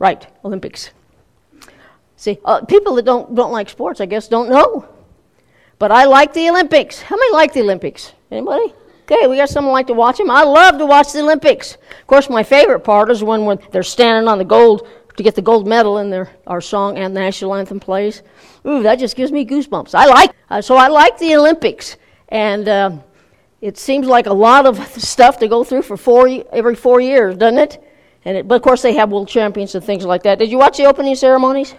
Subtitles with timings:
[0.00, 0.90] Right, Olympics.
[2.16, 4.88] See, uh, people that don't, don't like sports, I guess, don't know.
[5.78, 7.00] But I like the Olympics.
[7.00, 8.12] How many like the Olympics?
[8.30, 8.74] Anybody?
[9.02, 10.30] Okay, we got someone like to watch them.
[10.30, 11.74] I love to watch the Olympics.
[11.74, 15.34] Of course, my favorite part is when, when they're standing on the gold to get
[15.34, 18.22] the gold medal and their, our song and national anthem plays.
[18.66, 19.94] Ooh, that just gives me goosebumps.
[19.94, 21.96] I like uh, so I like the Olympics,
[22.28, 22.90] and uh,
[23.60, 27.36] it seems like a lot of stuff to go through for four every four years,
[27.36, 27.84] doesn't it?
[28.24, 30.38] And it, but of course they have world champions and things like that.
[30.38, 31.74] Did you watch the opening ceremonies?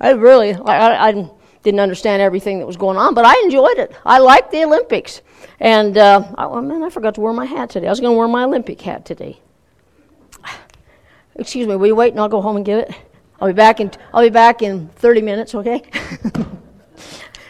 [0.00, 1.30] I really, I, I
[1.62, 3.94] didn't understand everything that was going on, but I enjoyed it.
[4.04, 5.22] I liked the Olympics,
[5.58, 7.86] and uh, I, oh man, I forgot to wear my hat today.
[7.86, 9.40] I was going to wear my Olympic hat today.
[11.34, 12.94] Excuse me, will you wait and I'll go home and get it?
[13.40, 15.82] I'll be back in I'll be back in 30 minutes, okay?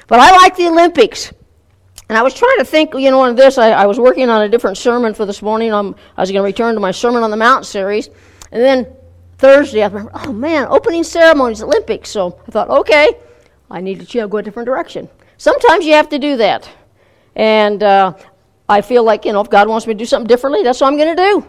[0.06, 1.32] but I like the Olympics.
[2.08, 4.42] And I was trying to think, you know, on this, I, I was working on
[4.42, 5.72] a different sermon for this morning.
[5.72, 8.08] I'm, I was going to return to my Sermon on the Mount series.
[8.52, 8.86] And then
[9.38, 12.10] Thursday, I thought, oh man, opening ceremonies, Olympics.
[12.10, 13.10] So I thought, okay,
[13.70, 15.08] I need to go a different direction.
[15.36, 16.68] Sometimes you have to do that.
[17.34, 18.14] And uh,
[18.68, 20.86] I feel like, you know, if God wants me to do something differently, that's what
[20.86, 21.46] I'm going to do.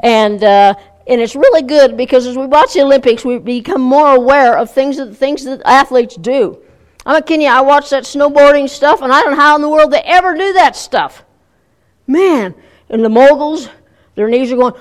[0.00, 0.74] And uh,
[1.06, 4.70] and it's really good because as we watch the Olympics, we become more aware of
[4.70, 6.60] things that things that athletes do.
[7.06, 7.50] I'm a Kenya.
[7.50, 10.34] I watch that snowboarding stuff, and I don't know how in the world they ever
[10.34, 11.24] do that stuff.
[12.08, 12.52] Man,
[12.90, 13.68] and the moguls,
[14.16, 14.74] their knees are going.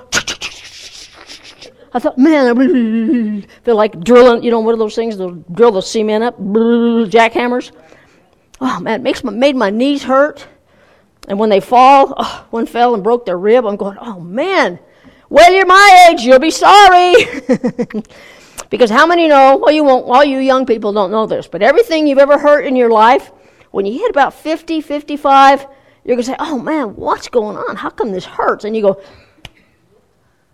[1.93, 4.43] I thought, man, they're like drilling.
[4.43, 5.17] You know, what are those things?
[5.17, 7.71] They'll drill the cement up, jackhammers.
[8.59, 10.47] Oh man, it makes my, made my knees hurt.
[11.27, 13.65] And when they fall, oh, one fell and broke their rib.
[13.65, 14.79] I'm going, oh man,
[15.29, 17.13] well, you're my age, you'll be sorry.
[18.69, 19.57] Because how many know?
[19.57, 22.65] Well, you won't, all you young people don't know this, but everything you've ever hurt
[22.65, 23.31] in your life,
[23.71, 25.67] when you hit about 50, 55,
[26.03, 27.75] you're going to say, oh man, what's going on?
[27.75, 28.63] How come this hurts?
[28.63, 29.01] And you go,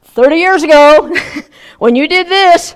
[0.03, 1.15] 30 years ago,
[1.79, 2.75] when you did this,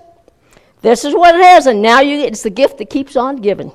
[0.81, 3.72] this is what it is, and now you it's the gift that keeps on giving.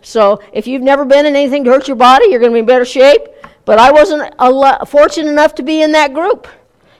[0.00, 2.60] So if you've never been in anything to hurt your body, you're going to be
[2.60, 3.22] in better shape.
[3.64, 4.32] But I wasn't
[4.88, 6.46] fortunate enough to be in that group.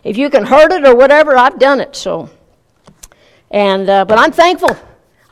[0.02, 1.94] If you can hurt it or whatever, I've done it.
[1.94, 2.28] So,
[3.50, 4.76] and uh, but I'm thankful.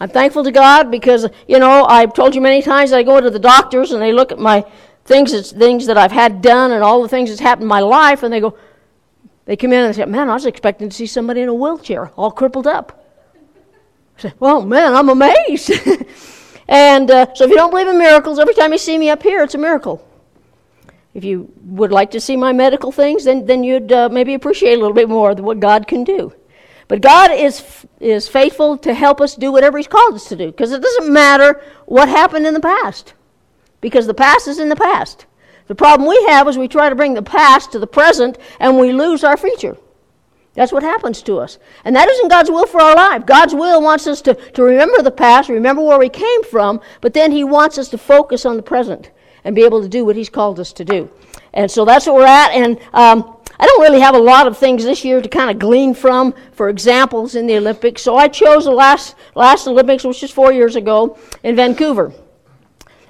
[0.00, 3.30] I'm thankful to God because you know I've told you many times I go to
[3.30, 4.64] the doctors and they look at my
[5.04, 7.80] things that's things that I've had done and all the things that's happened in my
[7.80, 8.56] life and they go,
[9.44, 11.54] they come in and they say, "Man, I was expecting to see somebody in a
[11.54, 13.04] wheelchair, all crippled up."
[14.18, 15.70] I say, "Well, man, I'm amazed."
[16.68, 19.22] and uh, so, if you don't believe in miracles, every time you see me up
[19.22, 20.06] here, it's a miracle.
[21.14, 24.74] If you would like to see my medical things, then, then you'd uh, maybe appreciate
[24.74, 26.32] a little bit more what God can do.
[26.88, 30.46] But God is, is faithful to help us do whatever He's called us to do
[30.46, 33.14] because it doesn't matter what happened in the past
[33.80, 35.26] because the past is in the past.
[35.66, 38.78] The problem we have is we try to bring the past to the present and
[38.78, 39.76] we lose our future.
[40.54, 41.58] That's what happens to us.
[41.84, 43.26] And that isn't God's will for our life.
[43.26, 47.12] God's will wants us to, to remember the past, remember where we came from, but
[47.12, 49.10] then He wants us to focus on the present
[49.42, 51.10] and be able to do what He's called us to do.
[51.52, 52.52] And so that's what we're at.
[52.52, 55.58] And um, I don't really have a lot of things this year to kind of
[55.58, 58.02] glean from for examples in the Olympics.
[58.02, 62.12] So I chose the last, last Olympics, which was four years ago in Vancouver.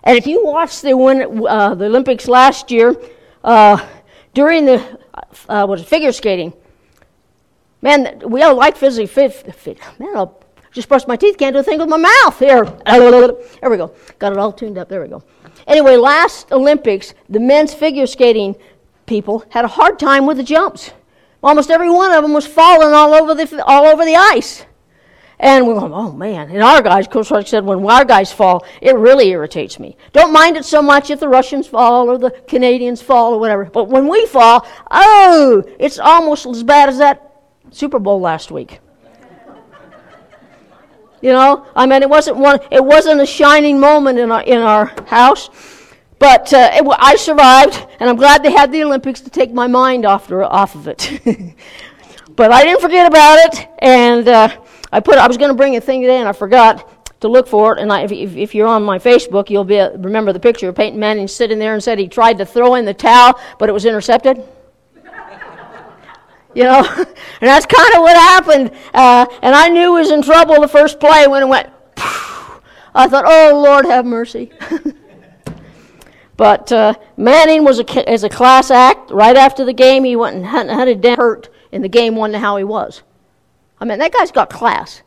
[0.03, 2.94] And if you watched the, win, uh, the Olympics last year,
[3.43, 3.84] uh,
[4.34, 5.00] during the
[5.49, 6.53] uh, was figure skating,
[7.81, 9.78] man, we all like physically fit, fit.
[9.99, 12.38] Man, I'll just brushed my teeth, can't do a thing with my mouth.
[12.38, 13.94] Here, there we go.
[14.19, 14.88] Got it all tuned up.
[14.88, 15.22] There we go.
[15.66, 18.56] Anyway, last Olympics, the men's figure skating
[19.06, 20.92] people had a hard time with the jumps.
[21.42, 24.65] Almost every one of them was falling all over the, all over the ice.
[25.38, 26.50] And we're going, oh man.
[26.50, 29.97] And our guys, Coach Clark said, when our guys fall, it really irritates me.
[30.12, 33.64] Don't mind it so much if the Russians fall or the Canadians fall or whatever.
[33.66, 38.81] But when we fall, oh, it's almost as bad as that Super Bowl last week.
[41.20, 42.59] You know, I mean, it wasn't one.
[42.70, 45.48] It wasn't a shining moment in our in our house,
[46.19, 49.66] but uh, it, I survived, and I'm glad they had the Olympics to take my
[49.66, 51.10] mind off off of it.
[52.36, 54.49] but I didn't forget about it, and uh,
[54.93, 55.19] I put.
[55.19, 56.90] I was going to bring a thing today, and I forgot
[57.20, 57.81] to look for it.
[57.81, 60.99] And I, if, if, you're on my Facebook, you'll be remember the picture of Peyton
[60.99, 63.84] Manning sitting there and said he tried to throw in the towel, but it was
[63.84, 64.43] intercepted.
[66.55, 67.08] You know, and
[67.40, 68.70] that's kind of what happened.
[68.94, 71.69] Uh, and I knew he was in trouble the first play when it went.
[71.96, 74.52] I thought, oh Lord, have mercy.
[76.36, 79.10] But uh, Manning was a, as a class act.
[79.10, 82.56] Right after the game, he went and hunted down hurt in the game, won how
[82.56, 83.02] he was.
[83.78, 85.02] I mean, that guy's got class.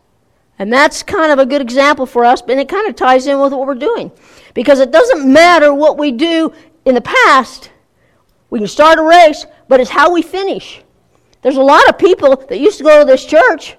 [0.60, 3.40] And that's kind of a good example for us, and it kind of ties in
[3.40, 4.12] with what we're doing.
[4.54, 6.52] Because it doesn't matter what we do
[6.86, 7.72] in the past,
[8.50, 10.82] we can start a race, but it's how we finish.
[11.42, 13.78] There's a lot of people that used to go to this church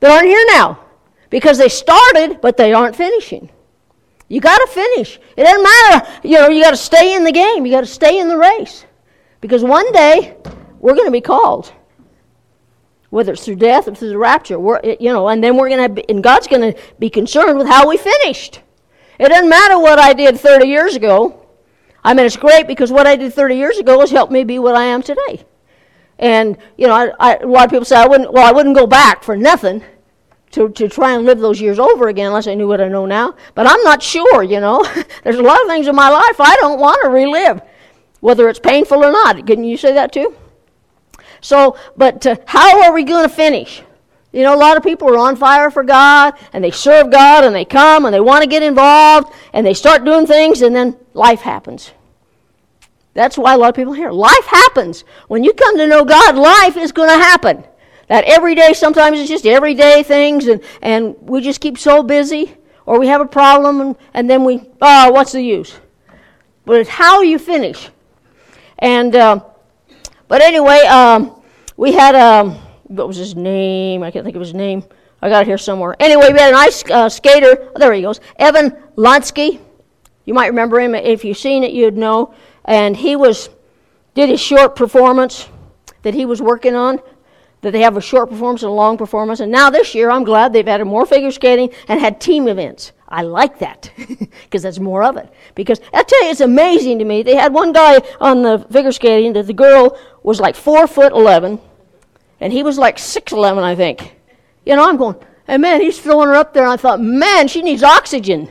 [0.00, 0.80] that aren't here now
[1.28, 3.50] because they started, but they aren't finishing.
[4.30, 5.18] You got to finish.
[5.36, 6.08] It doesn't matter.
[6.22, 7.66] You know, you got to stay in the game.
[7.66, 8.86] You got to stay in the race.
[9.40, 10.36] Because one day,
[10.78, 11.72] we're going to be called.
[13.10, 14.56] Whether it's through death or through the rapture.
[14.56, 17.66] We're, you know, and then we're going to, and God's going to be concerned with
[17.66, 18.60] how we finished.
[19.18, 21.44] It doesn't matter what I did 30 years ago.
[22.04, 24.60] I mean, it's great because what I did 30 years ago has helped me be
[24.60, 25.44] what I am today.
[26.20, 28.76] And, you know, I, I, a lot of people say, I wouldn't, well, I wouldn't
[28.76, 29.82] go back for nothing
[30.52, 33.06] to, to try and live those years over again unless I knew what I know
[33.06, 33.36] now.
[33.54, 34.84] But I'm not sure, you know.
[35.24, 37.62] There's a lot of things in my life I don't want to relive,
[38.20, 39.46] whether it's painful or not.
[39.46, 40.36] Can you say that too?
[41.40, 43.82] So, but uh, how are we going to finish?
[44.32, 47.44] You know, a lot of people are on fire for God and they serve God
[47.44, 50.74] and they come and they want to get involved and they start doing things and
[50.74, 51.92] then life happens.
[53.14, 54.12] That's why a lot of people here.
[54.12, 55.04] Life happens.
[55.26, 57.64] When you come to know God, life is going to happen.
[58.10, 62.56] That every day, sometimes it's just everyday things, and, and we just keep so busy,
[62.84, 65.78] or we have a problem, and, and then we, oh, what's the use?
[66.64, 67.88] But it's how you finish.
[68.80, 69.44] And, uh,
[70.26, 71.40] but anyway, um,
[71.76, 72.58] we had, um,
[72.88, 74.02] what was his name?
[74.02, 74.82] I can't think of his name.
[75.22, 75.94] I got it here somewhere.
[76.00, 77.70] Anyway, we had an ice uh, skater.
[77.76, 78.18] Oh, there he goes.
[78.40, 79.60] Evan Lonsky.
[80.24, 80.96] You might remember him.
[80.96, 82.34] If you've seen it, you'd know.
[82.64, 83.50] And he was,
[84.14, 85.48] did his short performance
[86.02, 86.98] that he was working on
[87.62, 89.40] that they have a short performance and a long performance.
[89.40, 92.92] And now this year, I'm glad they've added more figure skating and had team events.
[93.08, 95.32] I like that because that's more of it.
[95.54, 97.22] Because I tell you, it's amazing to me.
[97.22, 101.12] They had one guy on the figure skating that the girl was like four foot
[101.12, 101.60] eleven,
[102.38, 104.16] and he was like six eleven, I think.
[104.64, 105.16] You know, I'm going,
[105.48, 106.62] and man, he's throwing her up there.
[106.62, 108.48] And I thought, man, she needs oxygen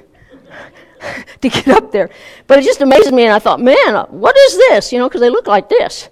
[1.42, 2.10] to get up there.
[2.46, 4.92] But it just amazes me, and I thought, man, what is this?
[4.92, 6.10] You know, because they look like this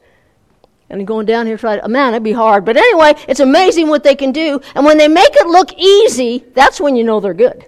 [0.90, 2.66] and going down here try to man it'd be hard.
[2.66, 4.60] But anyway it's amazing what they can do.
[4.76, 7.66] And when they make it look easy that's when you know they're good.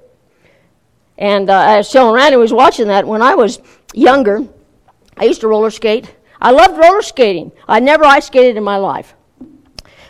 [1.18, 3.60] And uh, i was telling randy was watching that when i was
[3.94, 4.48] younger
[5.18, 6.16] i used to roller skate.
[6.42, 7.52] I loved roller skating.
[7.68, 9.16] I never ice skated in my life.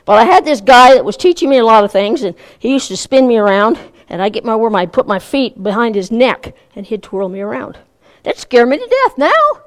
[0.05, 2.73] But i had this guy that was teaching me a lot of things and he
[2.73, 5.95] used to spin me around and i get my worm i'd put my feet behind
[5.95, 7.77] his neck and he'd twirl me around.
[8.23, 9.61] That scared me to death now.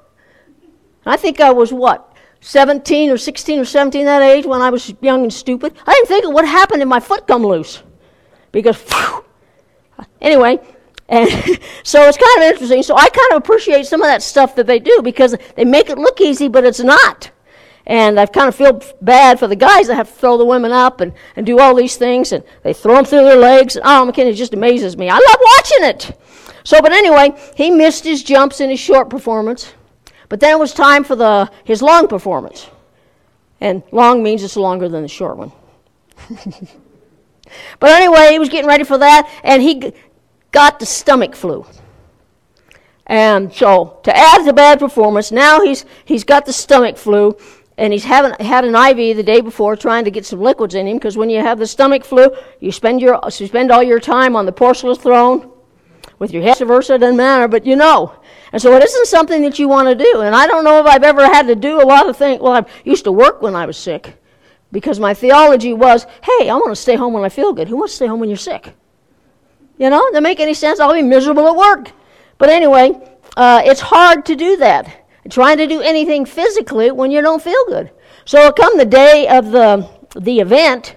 [1.05, 2.12] I think i was what
[2.43, 5.75] 17 or 16 or 17 that age when I was young and stupid.
[5.87, 7.83] I didn't think of what happened if my foot come loose.
[8.51, 8.85] Because,
[10.21, 10.59] anyway,
[11.09, 11.29] and
[11.85, 12.83] so it's kind of interesting.
[12.83, 15.89] So I kind of appreciate some of that stuff that they do because they make
[15.89, 17.31] it look easy, but it's not.
[17.87, 20.73] And I kind of feel bad for the guys that have to throw the women
[20.73, 23.77] up and, and do all these things, and they throw them through their legs.
[23.77, 25.09] Oh, McKinney just amazes me.
[25.09, 26.19] I love watching it.
[26.65, 29.75] So, but anyway, he missed his jumps in his short performance.
[30.29, 32.69] But then it was time for the, his long performance.
[33.61, 35.53] And long means it's longer than the short one.
[37.79, 39.93] but anyway, he was getting ready for that, and he
[40.51, 41.65] got the stomach flu.
[43.07, 47.37] And so, to add to bad performance, now he's, he's got the stomach flu,
[47.77, 50.89] and he's having, had an IV the day before trying to get some liquids in
[50.89, 54.01] him, because when you have the stomach flu, you spend, your, you spend all your
[54.01, 55.52] time on the porcelain throne
[56.23, 58.15] with your head versa, doesn't matter, but you know.
[58.53, 60.21] And so it isn't something that you want to do.
[60.21, 62.41] And I don't know if I've ever had to do a lot of things.
[62.41, 64.23] Well, I used to work when I was sick
[64.71, 67.67] because my theology was, hey, I want to stay home when I feel good.
[67.67, 68.73] Who wants to stay home when you're sick?
[69.79, 70.79] You know, doesn't make any sense.
[70.79, 71.91] I'll be miserable at work.
[72.39, 72.93] But anyway,
[73.37, 75.09] uh, it's hard to do that.
[75.29, 77.91] Trying to do anything physically when you don't feel good.
[78.27, 80.95] So come the day of the the event,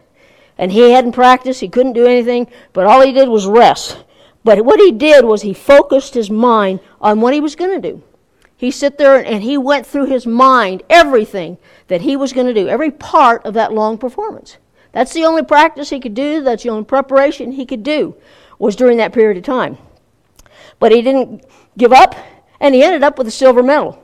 [0.60, 1.62] and he hadn't practiced.
[1.62, 4.04] He couldn't do anything, but all he did was rest.
[4.46, 7.92] But what he did was he focused his mind on what he was going to
[7.92, 8.04] do.
[8.56, 12.54] He sat there and he went through his mind everything that he was going to
[12.54, 14.58] do, every part of that long performance.
[14.92, 18.16] That's the only practice he could do, that's the only preparation he could do,
[18.60, 19.80] was during that period of time.
[20.80, 21.44] But he didn't
[21.76, 22.16] give up,
[22.60, 24.02] and he ended up with a silver medal,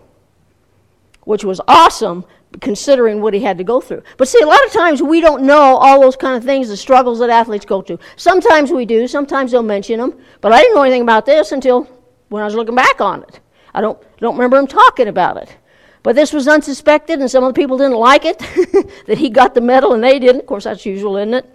[1.23, 2.25] which was awesome
[2.59, 4.03] considering what he had to go through.
[4.17, 6.77] But see, a lot of times we don't know all those kind of things, the
[6.77, 7.99] struggles that athletes go through.
[8.17, 11.83] Sometimes we do, sometimes they'll mention them, but I didn't know anything about this until
[12.29, 13.39] when I was looking back on it.
[13.73, 15.55] I don't, don't remember him talking about it.
[16.03, 18.39] But this was unsuspected, and some of the people didn't like it
[19.05, 20.41] that he got the medal and they didn't.
[20.41, 21.45] Of course, that's usual, isn't it?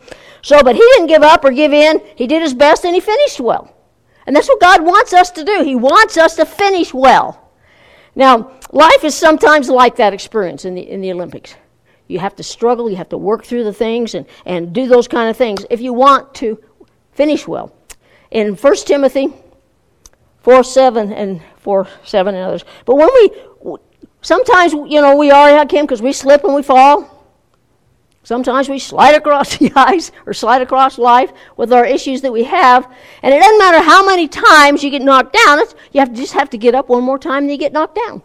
[0.43, 2.01] So, but he didn't give up or give in.
[2.15, 3.75] He did his best and he finished well.
[4.27, 5.63] And that's what God wants us to do.
[5.63, 7.51] He wants us to finish well.
[8.15, 11.55] Now, life is sometimes like that experience in the, in the Olympics.
[12.09, 15.09] You have to struggle, you have to work through the things and, and do those
[15.09, 16.63] kind of things if you want to
[17.13, 17.73] finish well.
[18.31, 19.33] In 1 Timothy
[20.41, 22.65] 4 7 and 4 7 and others.
[22.85, 23.77] But when we,
[24.23, 27.13] sometimes, you know, we are like him because we slip and we fall.
[28.23, 32.45] Sometimes we slide across the ice or slide across life with our issues that we
[32.45, 32.93] have,
[33.23, 35.59] and it doesn't matter how many times you get knocked down.
[35.93, 37.99] you have to just have to get up one more time and you get knocked
[38.07, 38.23] down.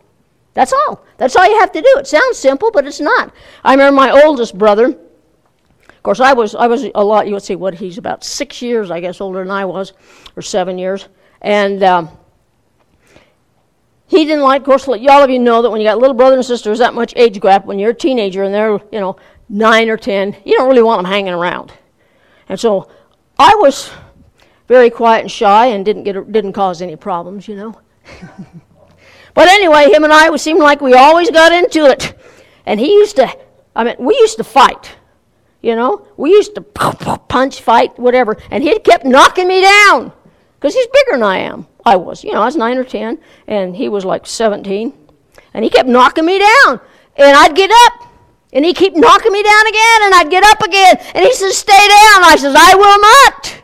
[0.54, 1.06] That's all.
[1.18, 1.96] That's all you have to do.
[1.98, 3.34] It sounds simple, but it's not.
[3.64, 4.88] I remember my oldest brother.
[4.88, 7.28] Of course, I was I was a lot.
[7.28, 9.94] You would see what he's about six years, I guess, older than I was,
[10.36, 11.08] or seven years,
[11.42, 11.84] and.
[11.84, 12.10] Um,
[14.08, 15.98] he didn't like, of course, let you all of you know that when you got
[15.98, 19.00] little brothers and sisters that much age gap, when you're a teenager and they're, you
[19.00, 19.16] know,
[19.48, 21.72] nine or ten, you don't really want them hanging around.
[22.50, 22.92] And so
[23.40, 23.90] I was
[24.68, 27.80] very quiet and shy and didn't get didn't cause any problems, you know.
[29.34, 32.18] but anyway, him and I it seemed like we always got into it.
[32.66, 33.34] And he used to
[33.76, 34.96] I mean, we used to fight.
[35.62, 40.12] You know, we used to punch, fight, whatever, and he kept knocking me down
[40.56, 41.68] because he's bigger than I am.
[41.86, 44.94] I was, you know, I was nine or ten, and he was like 17.
[45.54, 46.80] And he kept knocking me down.
[47.16, 48.08] And I'd get up,
[48.54, 50.98] and he'd keep knocking me down again, and I'd get up again.
[51.14, 52.24] And he says, Stay down.
[52.24, 53.64] I says, I will not.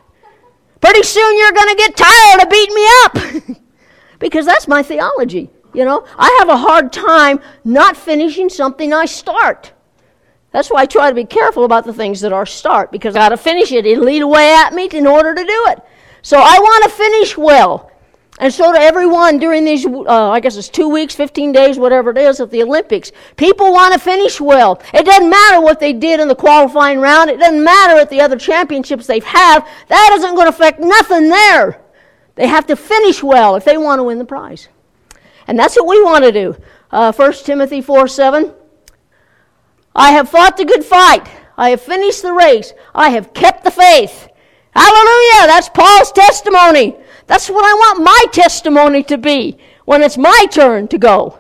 [0.82, 3.58] Pretty soon you're going to get tired of beating me up.
[4.20, 5.50] because that's my theology.
[5.78, 9.74] You know, I have a hard time not finishing something I start.
[10.50, 13.20] That's why I try to be careful about the things that are start, because I
[13.20, 13.86] got to finish it.
[13.86, 15.80] It'll lead away at me in order to do it.
[16.24, 17.92] So I want to finish well.
[18.40, 22.10] And so to everyone during these, uh, I guess it's two weeks, 15 days, whatever
[22.10, 24.82] it is, of the Olympics, people want to finish well.
[24.96, 27.30] It doesn't matter what they did in the qualifying round.
[27.30, 29.64] It doesn't matter at the other championships they've had.
[29.90, 31.80] That isn't going to affect nothing there.
[32.34, 34.70] They have to finish well if they want to win the prize.
[35.48, 36.56] And that's what we want to do.
[36.92, 38.54] Uh, 1 Timothy 4 7.
[39.96, 41.28] I have fought the good fight.
[41.58, 42.74] I have finished the race.
[42.94, 44.30] I have kept the faith.
[44.76, 45.48] Hallelujah!
[45.48, 46.96] That's Paul's testimony.
[47.26, 51.40] That's what I want my testimony to be when it's my turn to go.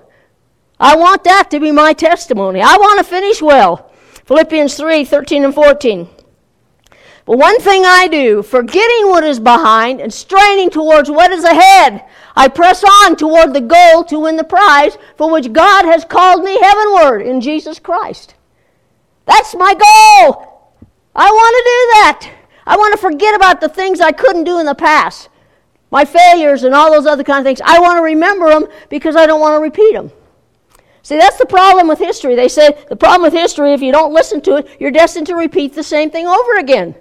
[0.79, 2.61] I want that to be my testimony.
[2.61, 3.91] I want to finish well.
[4.25, 6.09] Philippians 3 13 and 14.
[7.27, 12.05] But one thing I do, forgetting what is behind and straining towards what is ahead,
[12.37, 16.43] I press on toward the goal to win the prize for which God has called
[16.43, 18.35] me heavenward in Jesus Christ.
[19.25, 20.71] That's my goal.
[21.13, 22.31] I want to do that.
[22.65, 25.27] I want to forget about the things I couldn't do in the past
[25.89, 27.61] my failures and all those other kind of things.
[27.63, 30.11] I want to remember them because I don't want to repeat them.
[31.01, 32.35] See, that's the problem with history.
[32.35, 35.35] They say the problem with history, if you don't listen to it, you're destined to
[35.35, 36.95] repeat the same thing over again.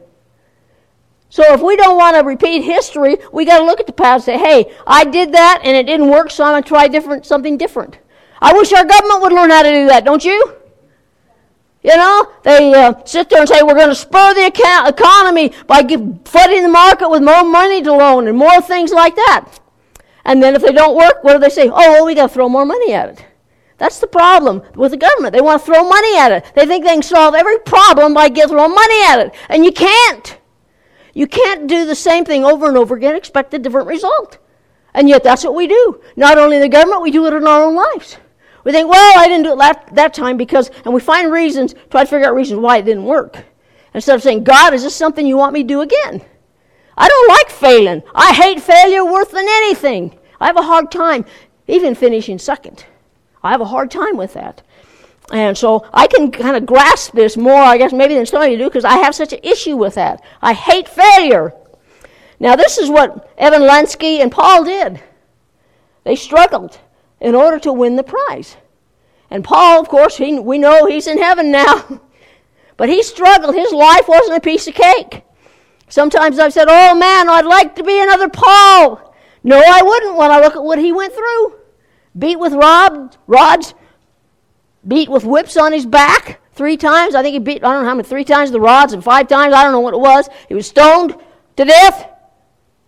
[1.36, 4.26] So if we don't want to repeat history, we got to look at the past
[4.26, 6.88] and say, hey, I did that and it didn't work, so I'm going to try
[6.88, 7.98] different, something different.
[8.40, 10.54] I wish our government would learn how to do that, don't you?
[11.82, 15.52] You know, they uh, sit there and say, we're going to spur the account- economy
[15.66, 19.58] by give, flooding the market with more money to loan and more things like that.
[20.24, 21.68] And then if they don't work, what do they say?
[21.68, 23.26] Oh, well, we got to throw more money at it.
[23.76, 25.34] That's the problem with the government.
[25.34, 26.50] They want to throw money at it.
[26.54, 29.34] They think they can solve every problem by throwing money at it.
[29.50, 30.38] And you can't.
[31.16, 34.36] You can't do the same thing over and over again, expect a different result.
[34.92, 36.02] And yet that's what we do.
[36.14, 38.18] Not only in the government, we do it in our own lives.
[38.64, 41.74] We think, well, I didn't do it that, that time because, and we find reasons,
[41.90, 43.42] try to figure out reasons why it didn't work.
[43.94, 46.20] Instead of saying, God, is this something you want me to do again?
[46.98, 48.02] I don't like failing.
[48.14, 50.18] I hate failure worse than anything.
[50.38, 51.24] I have a hard time
[51.66, 52.84] even finishing second.
[53.42, 54.60] I have a hard time with that.
[55.32, 58.50] And so I can kind of grasp this more, I guess, maybe than some of
[58.50, 60.22] you do, because I have such an issue with that.
[60.40, 61.52] I hate failure.
[62.38, 65.02] Now, this is what Evan Lenski and Paul did.
[66.04, 66.78] They struggled
[67.20, 68.56] in order to win the prize.
[69.30, 72.00] And Paul, of course, he, we know he's in heaven now.
[72.76, 73.54] but he struggled.
[73.54, 75.22] His life wasn't a piece of cake.
[75.88, 79.14] Sometimes I've said, oh man, I'd like to be another Paul.
[79.42, 81.54] No, I wouldn't when I look at what he went through.
[82.18, 83.74] Beat with rod, rods,
[84.86, 87.14] beat with whips on his back three times.
[87.14, 89.28] I think he beat, I don't know how many, three times the rods and five
[89.28, 90.28] times, I don't know what it was.
[90.48, 91.16] He was stoned
[91.56, 92.08] to death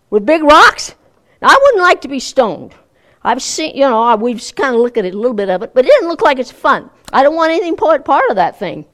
[0.09, 0.95] with big rocks.
[1.41, 2.73] Now, I wouldn't like to be stoned.
[3.21, 5.73] I've seen, you know, we've kind of looked at it a little bit of it,
[5.73, 6.89] but it didn't look like it's fun.
[7.11, 8.85] I don't want anything part, part of that thing.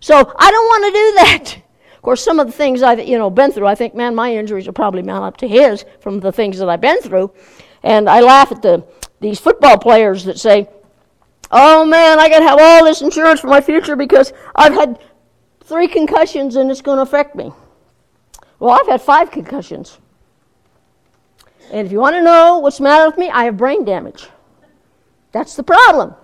[0.00, 1.56] So I don't want to do that.
[1.96, 4.34] Of course, some of the things I've, you know, been through, I think, man, my
[4.34, 7.32] injuries are probably mount up to his from the things that I've been through.
[7.82, 8.86] And I laugh at the,
[9.20, 10.68] these football players that say,
[11.54, 14.98] oh man, I got to have all this insurance for my future because I've had
[15.62, 17.52] three concussions and it's to affect me.
[18.58, 19.98] Well, I've had five concussions.
[21.70, 24.28] And if you want to know what's the matter with me, I have brain damage.
[25.32, 26.14] That's the problem.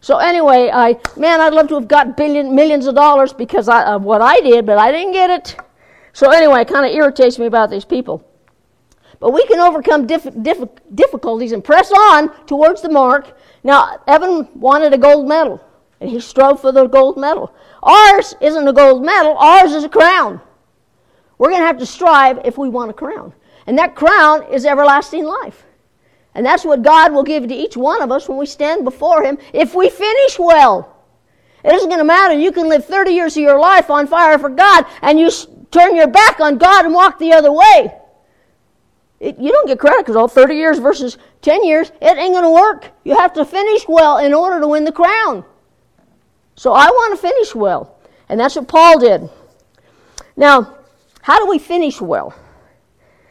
[0.00, 3.84] So anyway, I man, I'd love to have got billion millions of dollars because I,
[3.84, 5.56] of what I did, but I didn't get it.
[6.12, 8.27] So anyway, it kind of irritates me about these people.
[9.20, 13.36] But we can overcome difficulties and press on towards the mark.
[13.64, 15.60] Now, Evan wanted a gold medal,
[16.00, 17.52] and he strove for the gold medal.
[17.82, 20.40] Ours isn't a gold medal, ours is a crown.
[21.38, 23.32] We're going to have to strive if we want a crown.
[23.66, 25.64] And that crown is everlasting life.
[26.34, 29.24] And that's what God will give to each one of us when we stand before
[29.24, 30.96] Him if we finish well.
[31.64, 32.34] It isn't going to matter.
[32.34, 35.30] You can live 30 years of your life on fire for God and you
[35.72, 37.92] turn your back on God and walk the other way.
[39.20, 42.44] It, you don't get credit because all 30 years versus 10 years, it ain't going
[42.44, 42.90] to work.
[43.04, 45.44] You have to finish well in order to win the crown.
[46.54, 47.98] So I want to finish well.
[48.28, 49.28] And that's what Paul did.
[50.36, 50.76] Now,
[51.22, 52.34] how do we finish well?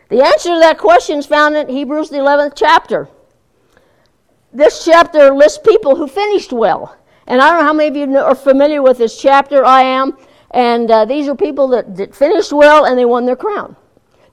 [0.09, 3.09] The answer to that question is found in Hebrews, the 11th chapter.
[4.53, 6.97] This chapter lists people who finished well.
[7.27, 9.65] And I don't know how many of you are familiar with this chapter.
[9.65, 10.17] I am.
[10.51, 13.75] And uh, these are people that, that finished well and they won their crown.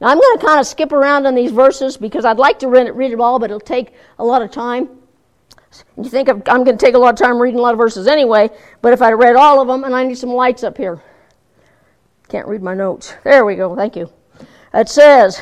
[0.01, 2.69] Now, I'm going to kind of skip around on these verses because I'd like to
[2.69, 4.89] read read it all, but it'll take a lot of time.
[5.97, 8.07] You think I'm going to take a lot of time reading a lot of verses
[8.07, 11.03] anyway, but if I read all of them, and I need some lights up here.
[12.29, 13.15] Can't read my notes.
[13.25, 13.75] There we go.
[13.75, 14.11] Thank you.
[14.73, 15.41] It says,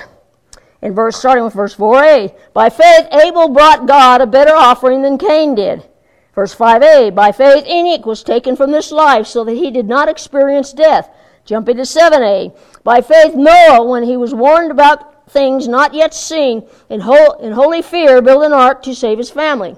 [0.83, 5.17] in verse starting with verse 4a, by faith Abel brought God a better offering than
[5.17, 5.89] Cain did.
[6.35, 10.09] Verse 5a, by faith Enoch was taken from this life so that he did not
[10.09, 11.11] experience death.
[11.45, 16.67] Jumping to 7a, by faith Noah, when he was warned about things not yet seen,
[16.89, 17.01] in,
[17.41, 19.77] in holy fear built an ark to save his family.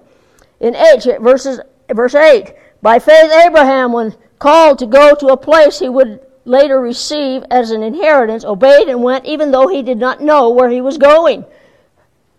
[0.60, 5.78] In 8, verses, verse 8, by faith Abraham, when called to go to a place
[5.78, 10.20] he would later receive as an inheritance, obeyed and went even though he did not
[10.20, 11.44] know where he was going.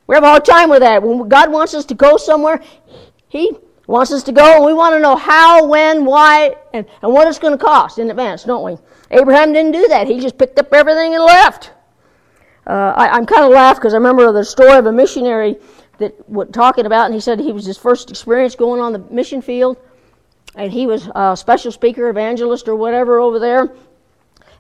[0.08, 1.02] We have a hard time with that.
[1.02, 2.62] When God wants us to go somewhere,
[3.28, 3.52] He
[3.88, 7.28] wants us to go, and we want to know how, when, why, and, and what
[7.28, 8.78] it's going to cost in advance, don't we?
[9.12, 10.08] Abraham didn't do that.
[10.08, 11.72] He just picked up everything and left.
[12.66, 15.58] Uh, I, am kind of laughed because I remember the story of a missionary
[16.00, 19.00] that was talking about, and he said he was his first experience going on the
[19.00, 19.78] mission field,
[20.56, 23.72] and he was a special speaker, evangelist, or whatever over there,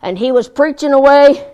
[0.01, 1.51] and he was preaching away,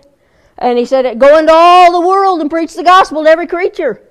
[0.58, 4.02] and he said, "Go into all the world and preach the gospel to every creature."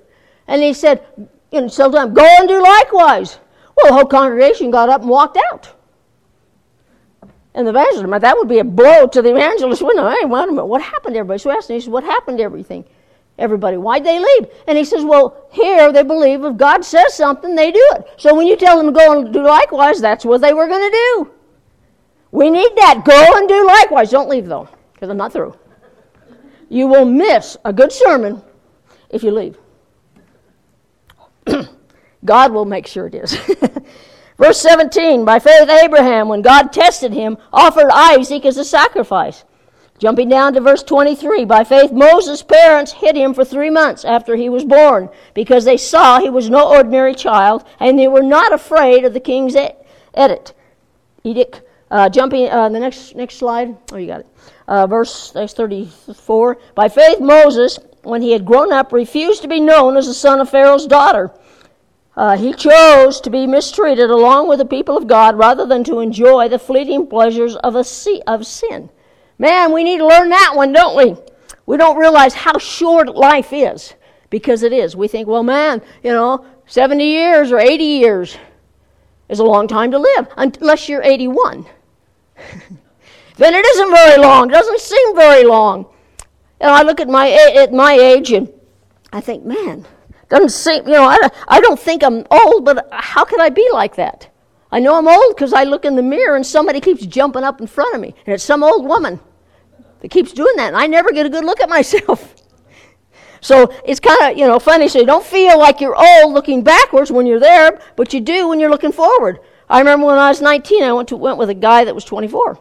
[0.48, 1.06] And he said,
[1.52, 3.38] know, sometimes go and do likewise.
[3.76, 5.72] Well, the whole congregation got up and walked out.
[7.54, 10.20] And the evangelist, that would be a blow to the evangelist, wouldn't it?
[10.20, 11.38] Hey, wait a minute, what happened to everybody?
[11.38, 12.84] So I asked him, he said, what happened to everything?
[13.38, 14.48] Everybody, why'd they leave?
[14.66, 18.06] And he says, well, here they believe if God says something, they do it.
[18.16, 20.90] So when you tell them to go and do likewise, that's what they were going
[20.90, 21.30] to do.
[22.30, 23.04] We need that.
[23.04, 24.10] Go and do likewise.
[24.10, 25.54] Don't leave, though, because I'm not through.
[26.68, 28.40] You will miss a good sermon
[29.10, 29.58] if you leave.
[32.24, 33.36] God will make sure it is.
[34.38, 39.44] Verse 17 By faith, Abraham, when God tested him, offered Isaac as a sacrifice.
[39.98, 44.34] Jumping down to verse 23 By faith, Moses' parents hid him for three months after
[44.34, 48.52] he was born because they saw he was no ordinary child and they were not
[48.52, 50.54] afraid of the king's edict.
[51.22, 51.62] Edict.
[51.88, 53.76] Uh, jumping uh, the next next slide.
[53.92, 54.26] Oh, you got it.
[54.66, 56.58] Uh, verse 34.
[56.74, 60.40] By faith, Moses, when he had grown up, refused to be known as the son
[60.40, 61.30] of Pharaoh's daughter
[62.16, 66.00] uh, he chose to be mistreated along with the people of God rather than to
[66.00, 68.90] enjoy the fleeting pleasures of, a sea, of sin.
[69.38, 71.16] Man, we need to learn that one, don't we?
[71.64, 73.94] We don't realize how short life is
[74.28, 74.94] because it is.
[74.94, 78.36] We think, well, man, you know, 70 years or 80 years
[79.28, 81.64] is a long time to live unless you're 81.
[83.36, 84.50] then it isn't very long.
[84.50, 85.86] It doesn't seem very long.
[86.60, 88.52] And I look at my, at my age and
[89.12, 89.86] I think, man,
[90.32, 93.68] doesn't seem, you know, I, I don't think I'm old, but how can I be
[93.72, 94.30] like that?
[94.70, 97.60] I know I'm old because I look in the mirror and somebody keeps jumping up
[97.60, 98.14] in front of me.
[98.24, 99.20] And it's some old woman
[100.00, 100.68] that keeps doing that.
[100.68, 102.34] And I never get a good look at myself.
[103.42, 104.88] so it's kind of, you know, funny.
[104.88, 108.48] So you don't feel like you're old looking backwards when you're there, but you do
[108.48, 109.40] when you're looking forward.
[109.68, 112.06] I remember when I was 19, I went, to, went with a guy that was
[112.06, 112.58] 24.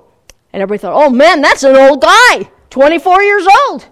[0.52, 3.88] And everybody thought, oh man, that's an old guy, 24 years old.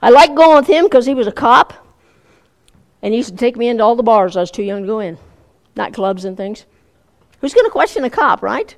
[0.00, 1.85] I liked going with him because he was a cop.
[3.06, 4.86] And he used to take me into all the bars I was too young to
[4.88, 5.16] go in,
[5.76, 6.66] nightclubs and things.
[7.40, 8.74] Who's going to question a cop, right?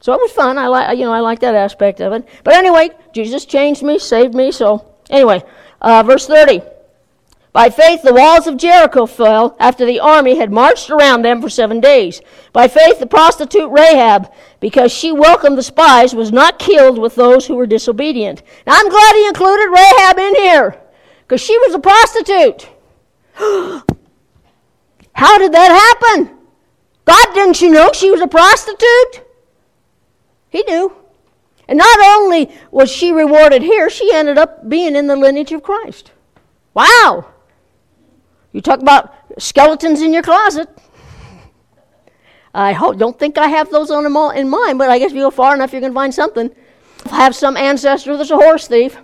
[0.00, 0.58] So it was fun.
[0.58, 2.28] I like, you know, I like that aspect of it.
[2.44, 4.52] But anyway, Jesus changed me, saved me.
[4.52, 5.42] So anyway,
[5.80, 6.62] uh, verse 30.
[7.52, 11.50] By faith, the walls of Jericho fell after the army had marched around them for
[11.50, 12.20] seven days.
[12.52, 17.48] By faith, the prostitute Rahab, because she welcomed the spies, was not killed with those
[17.48, 18.44] who were disobedient.
[18.68, 20.80] Now, I'm glad he included Rahab in here,
[21.22, 22.68] because she was a prostitute.
[25.14, 26.38] How did that happen?
[27.04, 29.26] God, didn't you know she was a prostitute?
[30.50, 30.94] He knew.
[31.68, 35.62] And not only was she rewarded here, she ended up being in the lineage of
[35.62, 36.12] Christ.
[36.74, 37.32] Wow!
[38.52, 40.68] You talk about skeletons in your closet.
[42.54, 44.04] I hope, don't think I have those on
[44.36, 46.50] in mind, but I guess if you go far enough, you're going to find something.
[47.06, 48.98] I have some ancestor that's a horse thief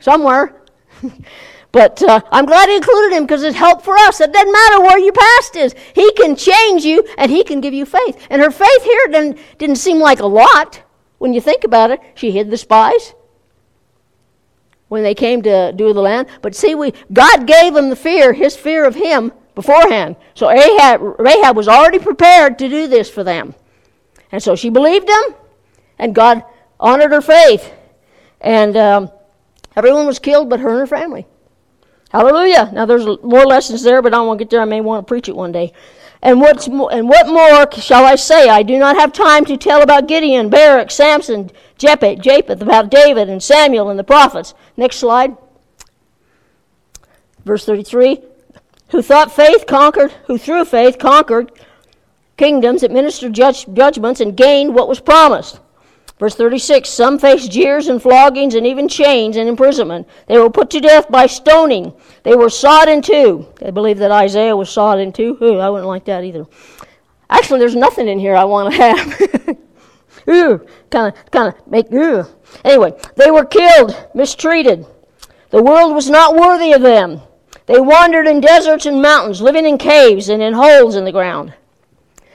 [0.00, 0.62] somewhere.
[1.70, 4.20] but uh, I'm glad he included him because it's help for us.
[4.20, 5.74] It doesn't matter where your past is.
[5.94, 8.26] He can change you and he can give you faith.
[8.30, 10.82] And her faith here didn't, didn't seem like a lot
[11.18, 12.00] when you think about it.
[12.14, 13.14] She hid the spies
[14.88, 16.28] when they came to do the land.
[16.40, 20.16] But see, we God gave them the fear, his fear of him, beforehand.
[20.34, 23.54] So Ahab, Rahab was already prepared to do this for them.
[24.30, 25.34] And so she believed him,
[25.98, 26.44] and God
[26.78, 27.72] honored her faith.
[28.40, 29.10] And um,
[29.74, 31.26] everyone was killed but her and her family.
[32.10, 32.70] Hallelujah.
[32.72, 34.60] Now there's more lessons there, but I to get there.
[34.60, 35.72] I may want to preach it one day.
[36.20, 38.48] And, what's mo- and what more shall I say?
[38.48, 43.28] I do not have time to tell about Gideon, Barak, Samson, Jephthah, Japheth, about David
[43.28, 44.54] and Samuel and the prophets.
[44.76, 45.36] Next slide.
[47.44, 48.20] Verse 33
[48.90, 51.52] Who thought faith conquered, who through faith conquered
[52.36, 55.60] kingdoms, administered judge, judgments, and gained what was promised.
[56.18, 60.08] Verse 36 Some faced jeers and floggings and even chains and imprisonment.
[60.26, 61.92] They were put to death by stoning.
[62.22, 63.46] They were sawed in two.
[63.60, 65.38] They believe that Isaiah was sawed in two.
[65.42, 66.46] Ooh, I wouldn't like that either.
[67.30, 69.56] Actually, there's nothing in here I want to have.
[70.28, 72.24] ooh, kind of, kind of make ooh.
[72.64, 74.86] Anyway, they were killed, mistreated.
[75.50, 77.20] The world was not worthy of them.
[77.66, 81.52] They wandered in deserts and mountains, living in caves and in holes in the ground.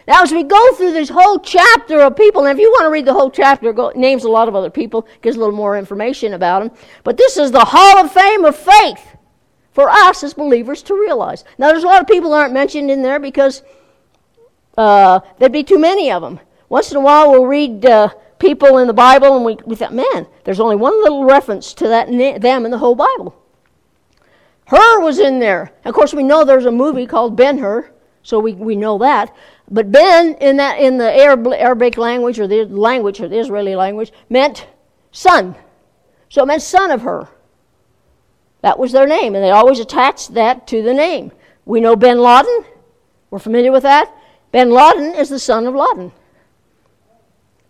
[0.07, 2.89] Now, as we go through this whole chapter of people, and if you want to
[2.89, 5.77] read the whole chapter, go, names a lot of other people, gives a little more
[5.77, 6.77] information about them.
[7.03, 9.15] But this is the Hall of Fame of faith
[9.71, 11.45] for us as believers to realize.
[11.57, 13.63] Now, there's a lot of people aren't mentioned in there because
[14.77, 16.39] uh, there'd be too many of them.
[16.69, 19.93] Once in a while, we'll read uh, people in the Bible, and we, we thought,
[19.93, 22.07] man, there's only one little reference to that
[22.41, 23.35] them in the whole Bible.
[24.67, 25.71] Hur was in there.
[25.85, 29.35] Of course, we know there's a movie called Ben Hur, so we, we know that.
[29.69, 33.76] But Ben, in that in the Arab, Arabic language or the language or the Israeli
[33.76, 34.67] language, meant
[35.12, 35.56] son.
[36.30, 37.28] So it meant son of Hur.
[38.62, 41.32] That was their name, and they always attached that to the name.
[41.65, 42.63] We know Ben Laden.
[43.30, 44.13] We're familiar with that.
[44.52, 46.12] Ben Laden is the son of Laden.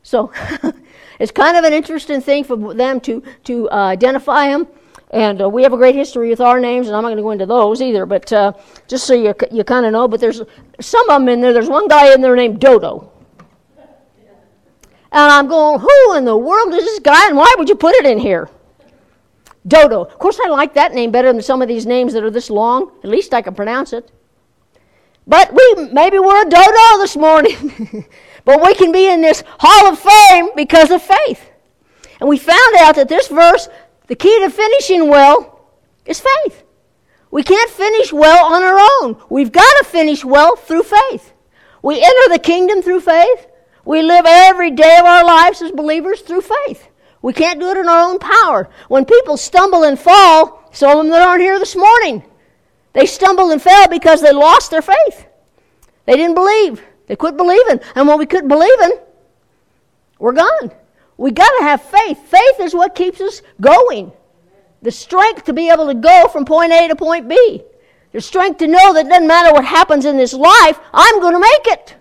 [0.03, 0.31] So
[1.19, 4.67] it's kind of an interesting thing for them to, to uh, identify him.
[5.09, 7.23] And uh, we have a great history with our names, and I'm not going to
[7.23, 8.53] go into those either, but uh,
[8.87, 10.07] just so you, you kind of know.
[10.07, 10.41] But there's
[10.79, 11.53] some of them in there.
[11.53, 13.11] There's one guy in there named Dodo.
[15.13, 17.93] And I'm going, who in the world is this guy, and why would you put
[17.95, 18.49] it in here?
[19.67, 20.01] Dodo.
[20.01, 22.49] Of course, I like that name better than some of these names that are this
[22.49, 22.91] long.
[23.03, 24.11] At least I can pronounce it.
[25.25, 28.05] But we maybe we're a dodo this morning.
[28.45, 31.49] but we can be in this hall of fame because of faith.
[32.19, 33.69] And we found out that this verse
[34.07, 35.69] the key to finishing well
[36.05, 36.62] is faith.
[37.33, 39.17] We can't finish well on our own.
[39.27, 41.33] We've got to finish well through faith.
[41.81, 43.47] We enter the kingdom through faith.
[43.85, 46.89] We live every day of our lives as believers through faith.
[47.23, 48.69] We can't do it in our own power.
[48.87, 52.21] When people stumble and fall, some of them that aren't here this morning,
[52.93, 55.25] they stumbled and fell because they lost their faith.
[56.05, 56.83] They didn't believe.
[57.07, 57.79] They quit believing.
[57.95, 58.99] And when we quit believing,
[60.19, 60.71] we're gone.
[61.17, 62.19] We got to have faith.
[62.27, 64.11] Faith is what keeps us going.
[64.83, 67.63] The strength to be able to go from point A to point B.
[68.11, 71.39] The strength to know that doesn't matter what happens in this life, I'm going to
[71.39, 71.95] make it.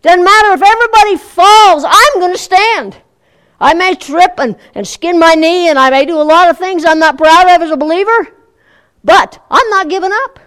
[0.00, 2.96] Doesn't matter if everybody falls, I'm going to stand.
[3.60, 6.56] I may trip and, and skin my knee, and I may do a lot of
[6.56, 8.28] things I'm not proud of as a believer,
[9.02, 10.38] but I'm not giving up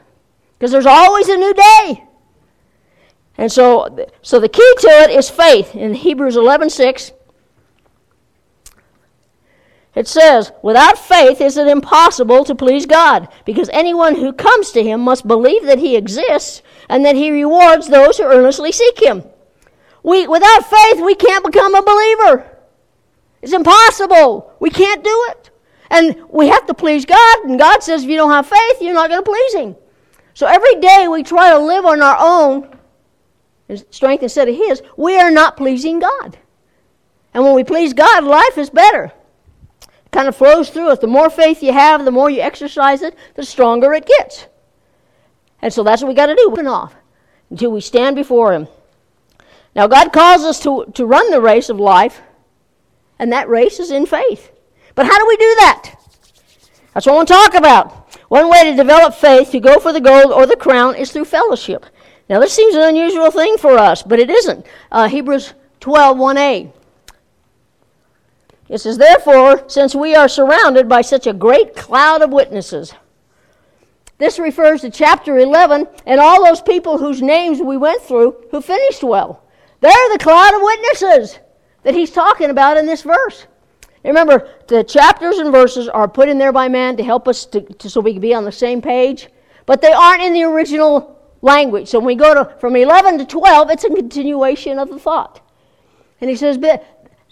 [0.57, 2.05] because there's always a new day.
[3.37, 5.75] And so, so the key to it is faith.
[5.75, 7.11] In Hebrews 11 6,
[9.93, 14.83] it says, without faith is it impossible to please God, because anyone who comes to
[14.83, 19.23] him must believe that he exists and that he rewards those who earnestly seek him.
[20.01, 22.57] We, without faith, we can't become a believer.
[23.41, 24.53] It's impossible.
[24.59, 25.49] We can't do it.
[25.89, 28.93] And we have to please God, and God says if you don't have faith, you're
[28.93, 29.75] not going to please him.
[30.33, 32.77] So every day we try to live on our own
[33.89, 36.37] strength instead of his, we are not pleasing God.
[37.33, 39.11] And when we please God, life is better
[40.11, 40.99] kind of flows through us.
[40.99, 44.47] The more faith you have, the more you exercise it, the stronger it gets.
[45.61, 46.49] And so that's what we got to do.
[46.51, 46.95] Open off
[47.49, 48.67] until we stand before Him.
[49.75, 52.21] Now, God calls us to, to run the race of life,
[53.19, 54.51] and that race is in faith.
[54.95, 55.95] But how do we do that?
[56.93, 58.17] That's what I want to talk about.
[58.27, 61.25] One way to develop faith, to go for the gold or the crown, is through
[61.25, 61.85] fellowship.
[62.29, 64.65] Now, this seems an unusual thing for us, but it isn't.
[64.91, 66.73] Uh, Hebrews 12 1a.
[68.71, 72.93] It says, Therefore, since we are surrounded by such a great cloud of witnesses,
[74.17, 78.61] this refers to chapter 11 and all those people whose names we went through who
[78.61, 79.43] finished well.
[79.81, 81.39] They're the cloud of witnesses
[81.83, 83.45] that he's talking about in this verse.
[84.05, 87.61] Remember, the chapters and verses are put in there by man to help us to,
[87.61, 89.27] to, so we can be on the same page,
[89.65, 91.89] but they aren't in the original language.
[91.89, 95.41] So when we go to from 11 to 12, it's a continuation of the thought.
[96.21, 96.57] And he says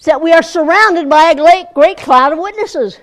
[0.03, 2.99] that we are surrounded by a great, great cloud of witnesses.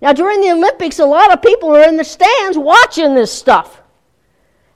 [0.00, 3.82] Now, during the Olympics, a lot of people are in the stands watching this stuff.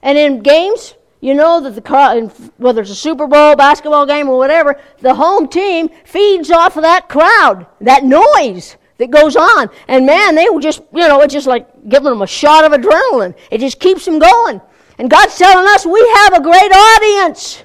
[0.01, 4.37] And in games, you know that the whether it's a Super Bowl, basketball game, or
[4.37, 9.69] whatever, the home team feeds off of that crowd, that noise that goes on.
[9.87, 12.79] And man, they will just, you know, it's just like giving them a shot of
[12.79, 13.35] adrenaline.
[13.49, 14.61] It just keeps them going.
[14.99, 17.63] And God's telling us we have a great audience.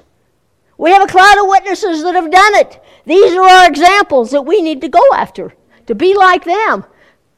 [0.77, 2.80] We have a cloud of witnesses that have done it.
[3.05, 5.53] These are our examples that we need to go after,
[5.87, 6.85] to be like them.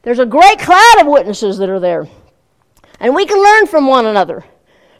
[0.02, 2.06] There's a great cloud of witnesses that are there.
[3.00, 4.44] And we can learn from one another.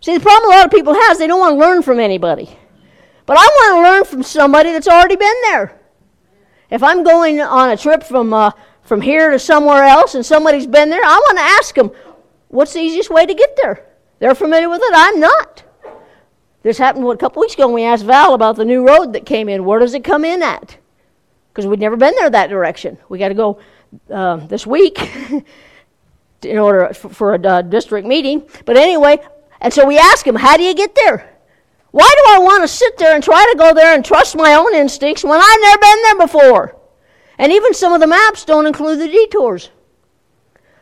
[0.00, 2.00] See, the problem a lot of people have is they don't want to learn from
[2.00, 2.59] anybody.
[3.27, 5.81] But I want to learn from somebody that's already been there.
[6.70, 8.50] If I'm going on a trip from, uh,
[8.83, 11.90] from here to somewhere else and somebody's been there, I want to ask them,
[12.48, 13.87] what's the easiest way to get there?
[14.18, 14.92] They're familiar with it.
[14.94, 15.62] I'm not.
[16.64, 19.27] This happened a couple weeks ago when we asked Val about the new road that
[19.27, 19.66] came in.
[19.66, 20.79] Where does it come in at?
[21.53, 22.96] Because we'd never been there that direction.
[23.11, 23.61] We got to go
[24.11, 24.98] uh, this week
[26.42, 28.48] in order for, for a uh, district meeting.
[28.64, 29.18] But anyway,
[29.61, 31.31] and so we ask him, how do you get there?
[31.90, 34.55] Why do I want to sit there and try to go there and trust my
[34.55, 36.77] own instincts when I've never been there before?
[37.37, 39.68] And even some of the maps don't include the detours.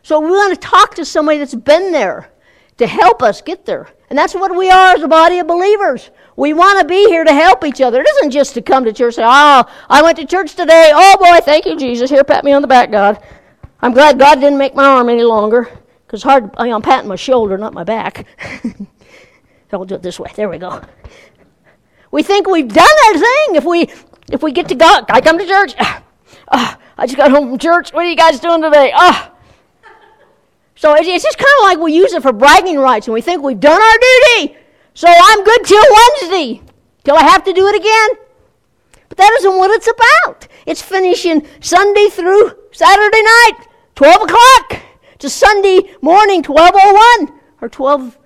[0.05, 2.31] So we want to talk to somebody that's been there
[2.79, 3.88] to help us get there.
[4.12, 6.11] And that's what we are as a body of believers.
[6.37, 8.03] We want to be here to help each other.
[8.03, 10.90] It isn't just to come to church and say, Oh, I went to church today.
[10.94, 12.11] Oh boy, thank you, Jesus.
[12.11, 13.25] Here, pat me on the back, God.
[13.81, 15.66] I'm glad God didn't make my arm any longer.
[16.07, 18.27] Because hard, I'm patting my shoulder, not my back.
[19.72, 20.31] I'll do it this way.
[20.37, 20.83] There we go.
[22.11, 23.88] We think we've done our thing if we
[24.31, 25.07] if we get to God.
[25.09, 25.75] I come to church.
[25.79, 26.01] Uh,
[26.98, 27.94] I just got home from church.
[27.94, 28.92] What are you guys doing today?
[28.94, 29.33] Ah.
[30.83, 33.40] So it's just kind of like we use it for bragging rights and we think
[33.40, 34.57] we've done our duty.
[34.95, 36.61] So I'm good till Wednesday,
[37.05, 38.27] till I have to do it again.
[39.09, 40.49] But that isn't what it's about.
[40.66, 44.83] It's finishing Sunday through Saturday night, 12 o'clock,
[45.21, 48.18] to Sunday morning, 12.01, or 12,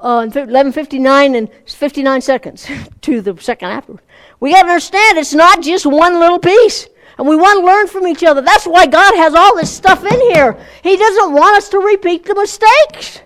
[0.00, 2.68] uh, 11.59 and 59 seconds
[3.02, 4.02] to the second afterward.
[4.40, 6.88] We got to understand it's not just one little piece.
[7.18, 8.42] And we want to learn from each other.
[8.42, 10.58] That's why God has all this stuff in here.
[10.82, 13.20] He doesn't want us to repeat the mistakes.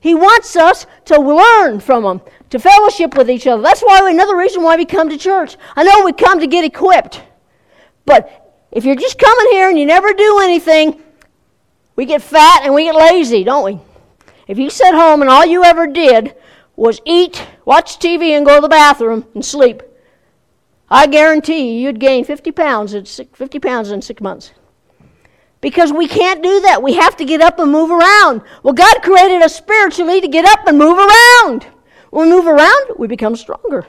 [0.00, 3.62] He wants us to learn from them, to fellowship with each other.
[3.62, 5.56] That's why another reason why we come to church.
[5.76, 7.22] I know we come to get equipped.
[8.06, 11.02] But if you're just coming here and you never do anything,
[11.96, 13.78] we get fat and we get lazy, don't we?
[14.48, 16.34] If you sit home and all you ever did
[16.76, 19.82] was eat, watch TV, and go to the bathroom and sleep,
[20.90, 24.52] I guarantee you, you'd gain 50 pounds, in six, 50 pounds in six months.
[25.60, 26.82] Because we can't do that.
[26.82, 28.42] We have to get up and move around.
[28.62, 31.66] Well, God created us spiritually to get up and move around.
[32.10, 33.86] When we move around, we become stronger.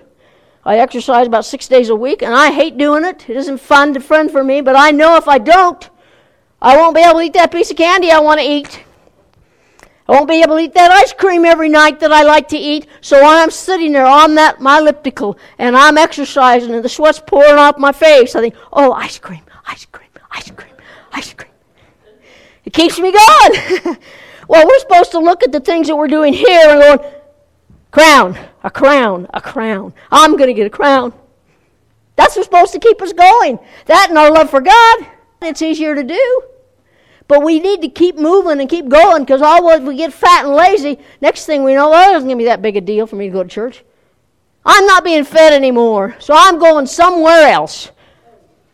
[0.64, 3.28] I exercise about six days a week, and I hate doing it.
[3.28, 5.90] It isn't fun to friend for me, but I know if I don't,
[6.62, 8.84] I won't be able to eat that piece of candy I want to eat.
[10.08, 12.58] I won't be able to eat that ice cream every night that I like to
[12.58, 12.88] eat.
[13.02, 17.56] So I'm sitting there on that my elliptical and I'm exercising and the sweat's pouring
[17.56, 18.36] off my face.
[18.36, 20.76] I think, oh, ice cream, ice cream, ice cream,
[21.14, 21.52] ice cream.
[22.66, 23.98] It keeps me going.
[24.48, 27.14] well, we're supposed to look at the things that we're doing here and going,
[27.92, 29.94] crown, a crown, a crown.
[30.12, 31.14] I'm going to get a crown.
[32.16, 33.60] That's what's supposed to keep us going.
[33.86, 35.08] That and our love for God.
[35.42, 36.44] It's easier to do.
[37.32, 40.44] But we need to keep moving and keep going because all if we get fat
[40.44, 42.82] and lazy, next thing we know, well, it doesn't going to be that big a
[42.82, 43.86] deal for me to go to church.
[44.66, 47.90] I'm not being fed anymore, so I'm going somewhere else.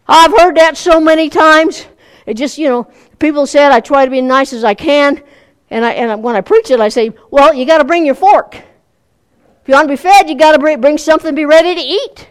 [0.08, 1.86] I've heard that so many times.
[2.26, 5.22] It just, you know, people said I try to be nice as I can,
[5.70, 8.16] and, I, and when I preach it, I say, well, you got to bring your
[8.16, 8.56] fork.
[8.56, 11.82] If you want to be fed, you got to bring, bring something be ready to
[11.82, 12.28] eat.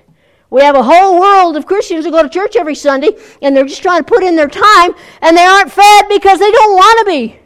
[0.51, 3.11] We have a whole world of Christians who go to church every Sunday
[3.43, 6.51] and they're just trying to put in their time and they aren't fed because they
[6.51, 7.39] don't want to be.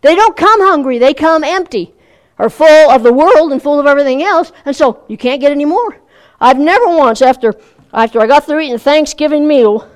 [0.00, 1.94] They don't come hungry, they come empty
[2.38, 5.52] or full of the world and full of everything else, and so you can't get
[5.52, 6.00] any more.
[6.40, 7.54] I've never once, after,
[7.92, 9.90] after I got through eating a Thanksgiving meal,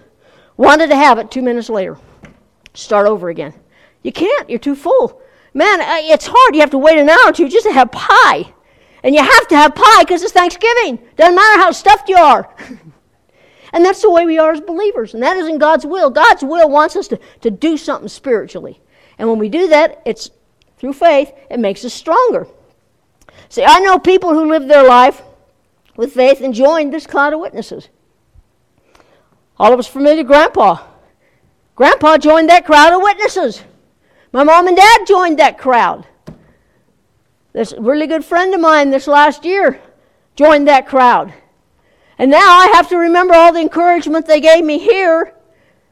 [0.57, 1.99] wanted to have it two minutes later.
[2.73, 3.53] Start over again.
[4.03, 5.21] You can't, you're too full.
[5.53, 6.55] Man, it's hard.
[6.55, 8.55] You have to wait an hour or two just to have pie.
[9.03, 10.99] And you have to have pie because it's Thanksgiving.
[11.17, 12.55] Doesn't matter how stuffed you are.
[13.73, 15.15] and that's the way we are as believers.
[15.15, 16.11] And that isn't God's will.
[16.11, 18.81] God's will wants us to, to do something spiritually.
[19.19, 20.31] And when we do that, it's
[20.79, 22.47] through faith, it makes us stronger.
[23.49, 25.23] See, I know people who live their life
[25.97, 27.89] with faith and joined this cloud of witnesses.
[29.59, 30.87] All of us familiar Grandpa.
[31.75, 33.63] Grandpa joined that crowd of witnesses.
[34.33, 36.07] My mom and dad joined that crowd.
[37.53, 39.81] This really good friend of mine this last year
[40.37, 41.35] joined that crowd.
[42.19, 45.35] And now I have to remember all the encouragement they gave me here,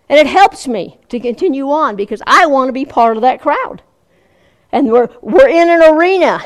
[0.08, 3.40] and it helps me to continue on because I want to be part of that
[3.40, 3.82] crowd.
[4.70, 6.44] And we're, we're in an arena.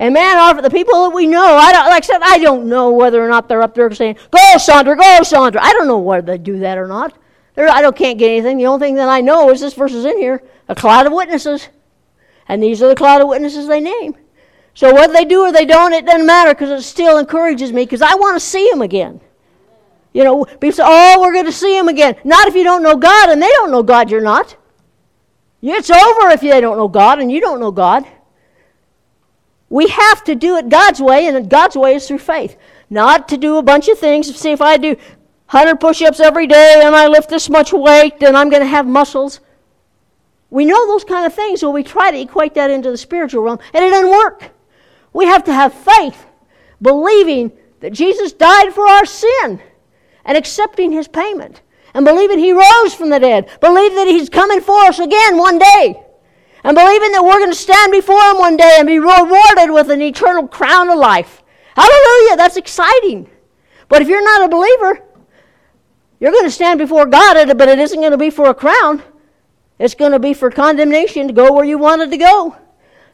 [0.00, 2.90] And man, the people that we know, I don't, like I said, I don't know
[2.90, 6.26] whether or not they're up there saying, "Go, Sandra, go, Sandra." I don't know whether
[6.26, 7.16] they do that or not.
[7.54, 8.56] They're, I don't can't get anything.
[8.56, 11.12] The only thing that I know is this verse is in here: a cloud of
[11.12, 11.68] witnesses,
[12.50, 14.16] and these are the cloud of witnesses they name.
[14.74, 17.84] So whether they do or they don't, it doesn't matter because it still encourages me
[17.84, 19.20] because I want to see them again.
[20.12, 22.82] You know, people say, "Oh, we're going to see them again." Not if you don't
[22.82, 24.10] know God, and they don't know God.
[24.10, 24.56] You're not.
[25.62, 28.04] It's over if they don't know God and you don't know God.
[29.68, 32.56] We have to do it God's way, and God's way is through faith.
[32.88, 34.34] Not to do a bunch of things.
[34.34, 34.96] See, if I do
[35.50, 38.68] 100 push ups every day and I lift this much weight, then I'm going to
[38.68, 39.38] have muscles.
[40.50, 43.42] We know those kind of things, so we try to equate that into the spiritual
[43.42, 44.50] realm, and it doesn't work.
[45.12, 46.26] We have to have faith,
[46.82, 49.62] believing that Jesus died for our sin
[50.24, 51.62] and accepting his payment,
[51.94, 55.58] and believing he rose from the dead, believe that he's coming for us again one
[55.58, 56.04] day
[56.64, 59.90] and believing that we're going to stand before Him one day and be rewarded with
[59.90, 61.42] an eternal crown of life.
[61.74, 62.36] Hallelujah!
[62.36, 63.30] That's exciting.
[63.88, 65.02] But if you're not a believer,
[66.18, 69.02] you're going to stand before God, but it isn't going to be for a crown.
[69.80, 72.54] It's going to be for condemnation to go where you wanted to go.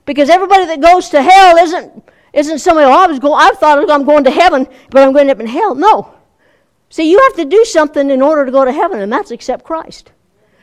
[0.05, 3.88] Because everybody that goes to hell isn't, isn't somebody, oh, I was going, I thought
[3.88, 5.76] I'm going to heaven, but I'm going up in hell.
[5.76, 6.12] No.
[6.90, 9.64] See, you have to do something in order to go to heaven, and that's accept
[9.64, 10.11] Christ.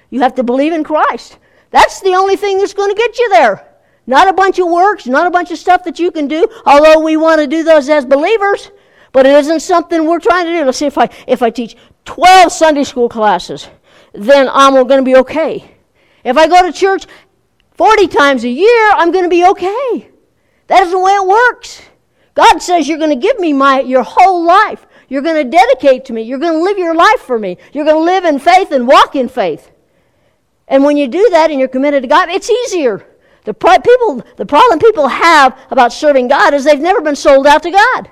[0.10, 1.40] You have to believe in Christ.
[1.72, 3.66] That's the only thing that's going to get you there.
[4.06, 7.00] Not a bunch of works, not a bunch of stuff that you can do, although
[7.00, 8.72] we want to do those as believers,
[9.14, 10.66] but it isn't something we're trying to do.
[10.66, 13.70] Let's see if I if I teach 12 Sunday school classes,
[14.12, 15.73] then I'm going to be okay.
[16.24, 17.06] If I go to church
[17.74, 20.10] 40 times a year, I'm going to be okay.
[20.68, 21.82] That is the way it works.
[22.36, 24.86] God says you're going to give me my your whole life.
[25.10, 26.24] You're going to dedicate to me.
[26.24, 27.58] You're going to live your life for me.
[27.74, 29.72] You're going to live in faith and walk in faith.
[30.68, 33.06] And when you do that and you're committed to God, it's easier.
[33.44, 37.64] The, people, the problem people have about serving God is they've never been sold out
[37.64, 38.10] to God.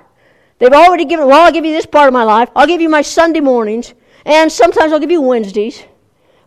[0.58, 2.50] They've already given, well, I'll give you this part of my life.
[2.54, 3.94] I'll give you my Sunday mornings.
[4.24, 5.82] And sometimes I'll give you Wednesdays.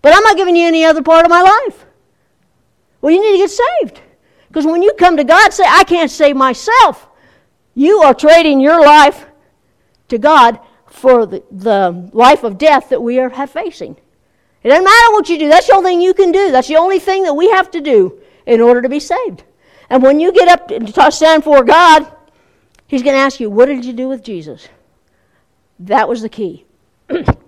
[0.06, 1.84] But I'm not giving you any other part of my life.
[3.02, 4.02] Well, you need to get saved.
[4.48, 7.08] Because when you come to God, say, I can't save myself.
[7.74, 9.26] You are trading your life
[10.10, 13.98] to God for the, the life of death that we are facing.
[14.62, 15.50] It doesn't matter what you do.
[15.50, 16.52] That's the only thing you can do.
[16.52, 19.44] That's the only thing that we have to do in order to be saved.
[19.89, 22.06] And when you get up to stand for God,
[22.86, 24.70] He's going to ask you, What did you do with Jesus?
[25.80, 26.68] That was the key.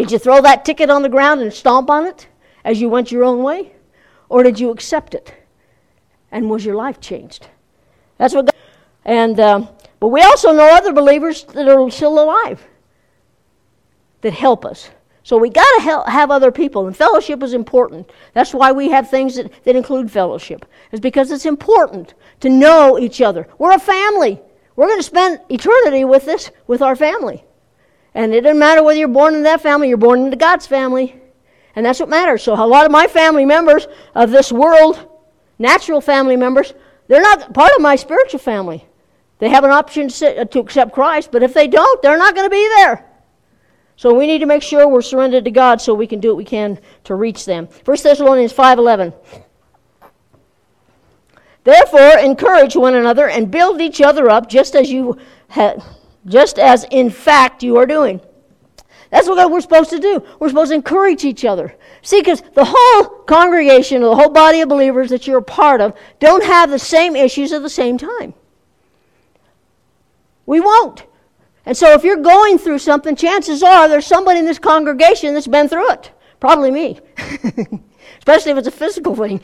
[0.00, 2.26] did you throw that ticket on the ground and stomp on it
[2.64, 3.72] as you went your own way?
[4.30, 5.34] Or did you accept it?
[6.32, 7.48] And was your life changed?
[8.16, 8.54] That's what God.
[9.04, 12.66] And, um, but we also know other believers that are still alive
[14.22, 14.88] that help us.
[15.22, 18.10] So we got to have other people, and fellowship is important.
[18.32, 22.98] That's why we have things that, that include fellowship, is because it's important to know
[22.98, 23.46] each other.
[23.58, 24.40] We're a family.
[24.76, 27.44] We're going to spend eternity with this, with our family.
[28.14, 31.20] And it doesn't matter whether you're born in that family, you're born into God's family.
[31.76, 32.42] And that's what matters.
[32.42, 35.08] So a lot of my family members of this world,
[35.58, 36.74] natural family members,
[37.06, 38.84] they're not part of my spiritual family.
[39.38, 42.18] They have an option to, sit, uh, to accept Christ, but if they don't, they're
[42.18, 43.06] not going to be there.
[43.96, 46.36] So we need to make sure we're surrendered to God so we can do what
[46.36, 47.68] we can to reach them.
[47.84, 49.12] 1 Thessalonians 5:11.
[51.64, 55.18] Therefore, encourage one another and build each other up, just as you
[55.50, 55.74] ha-
[56.26, 58.20] just as in fact you are doing.
[59.10, 60.24] That's what we're supposed to do.
[60.38, 61.74] We're supposed to encourage each other.
[62.02, 65.96] See, because the whole congregation, the whole body of believers that you're a part of,
[66.20, 68.34] don't have the same issues at the same time.
[70.46, 71.06] We won't.
[71.66, 75.46] And so if you're going through something, chances are there's somebody in this congregation that's
[75.46, 76.12] been through it.
[76.38, 77.00] Probably me.
[78.18, 79.42] Especially if it's a physical thing.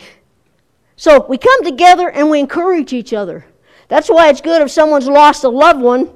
[0.97, 3.45] So we come together and we encourage each other.
[3.89, 6.11] That's why it's good if someone's lost a loved one,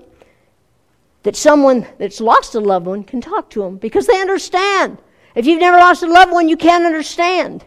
[1.22, 4.98] that someone that's lost a loved one can talk to them because they understand.
[5.34, 7.64] If you've never lost a loved one, you can't understand.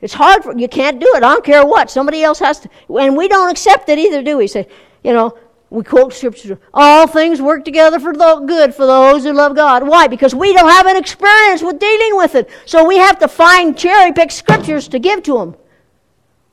[0.00, 1.22] It's hard for you can't do it.
[1.22, 1.90] I don't care what.
[1.90, 4.46] Somebody else has to and we don't accept it either, do we?
[4.46, 4.68] Say,
[5.02, 5.36] you know,
[5.70, 9.86] we quote scripture all things work together for the good for those who love god
[9.86, 13.26] why because we don't have an experience with dealing with it so we have to
[13.26, 15.56] find cherry pick scriptures to give to them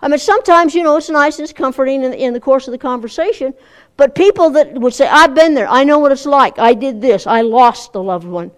[0.04, 2.74] I mean, sometimes, you know, it's nice and it's comforting in, in the course of
[2.74, 3.54] the conversation,
[3.96, 7.02] but people that would say, I've been there, I know what it's like, I did
[7.02, 8.52] this, I lost a loved one.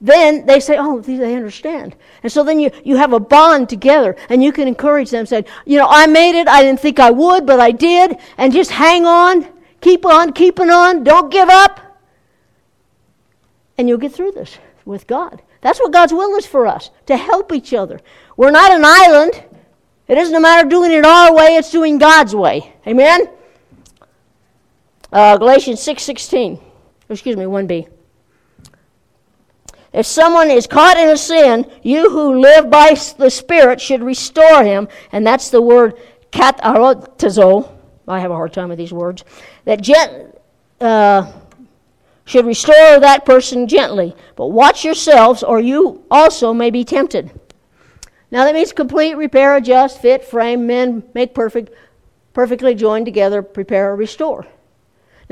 [0.00, 1.96] Then they say, oh, they understand.
[2.22, 5.44] And so then you, you have a bond together and you can encourage them, say,
[5.64, 8.70] you know, I made it, I didn't think I would, but I did, and just
[8.70, 9.48] hang on,
[9.80, 11.80] keep on, keeping on, don't give up.
[13.78, 15.42] And you'll get through this with God.
[15.60, 18.00] That's what God's will is for us, to help each other.
[18.36, 19.42] We're not an island.
[20.06, 22.74] It isn't a matter of doing it our way, it's doing God's way.
[22.86, 23.28] Amen?
[25.14, 26.60] Uh, Galatians 6.16.
[27.08, 27.88] Excuse me, 1b.
[29.92, 34.64] If someone is caught in a sin, you who live by the Spirit should restore
[34.64, 34.88] him.
[35.12, 35.94] And that's the word
[36.32, 37.70] katarotazo.
[38.08, 39.24] I have a hard time with these words.
[39.66, 40.36] That gent,
[40.80, 41.30] uh,
[42.24, 44.16] should restore that person gently.
[44.34, 47.30] But watch yourselves, or you also may be tempted.
[48.32, 51.72] Now that means complete, repair, adjust, fit, frame, mend, make perfect,
[52.32, 54.44] perfectly joined together, prepare, or restore.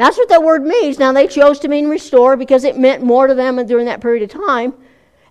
[0.02, 0.98] That's what that word means.
[0.98, 4.24] Now, they chose to mean restore because it meant more to them during that period
[4.24, 4.74] of time.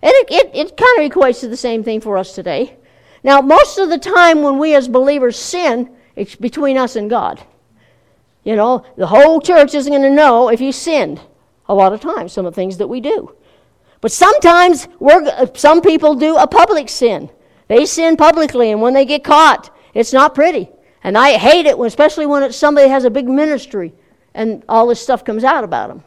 [0.02, 2.78] And it, it, it kind of equates to the same thing for us today.
[3.22, 7.44] Now, most of the time when we as believers sin, it's between us and God.
[8.44, 11.20] You know, the whole church isn't going to know if you sinned
[11.68, 13.36] a lot of times, some of the things that we do.
[14.00, 17.28] But sometimes we're, some people do a public sin.
[17.68, 20.70] They sin publicly, and when they get caught, it's not pretty.
[21.04, 23.92] And I hate it, when, especially when it's somebody has a big ministry
[24.34, 26.04] and all this stuff comes out about them.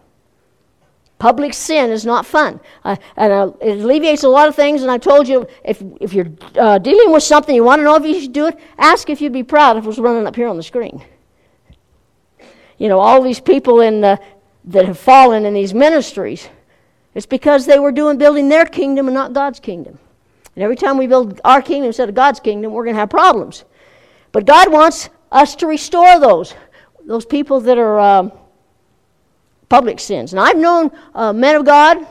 [1.17, 2.59] Public sin is not fun.
[2.83, 4.81] Uh, and uh, it alleviates a lot of things.
[4.81, 7.95] And I told you if, if you're uh, dealing with something, you want to know
[7.95, 10.35] if you should do it, ask if you'd be proud if it was running up
[10.35, 11.03] here on the screen.
[12.77, 14.19] You know, all these people in, the,
[14.65, 16.49] that have fallen in these ministries,
[17.13, 19.97] it's because they were doing building their kingdom and not God's kingdom.
[20.55, 23.09] And every time we build our kingdom instead of God's kingdom, we're going to have
[23.09, 23.63] problems.
[24.33, 26.53] But God wants us to restore those
[27.05, 28.31] those people that are um,
[29.69, 30.33] public sins.
[30.33, 32.05] And I've known uh, men of God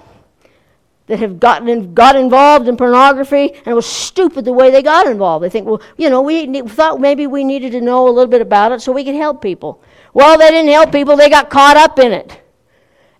[1.06, 4.82] that have gotten in, got involved in pornography, and it was stupid the way they
[4.82, 5.44] got involved.
[5.44, 8.40] They think, well, you know, we thought maybe we needed to know a little bit
[8.40, 9.82] about it so we could help people.
[10.14, 12.40] Well, they didn't help people; they got caught up in it,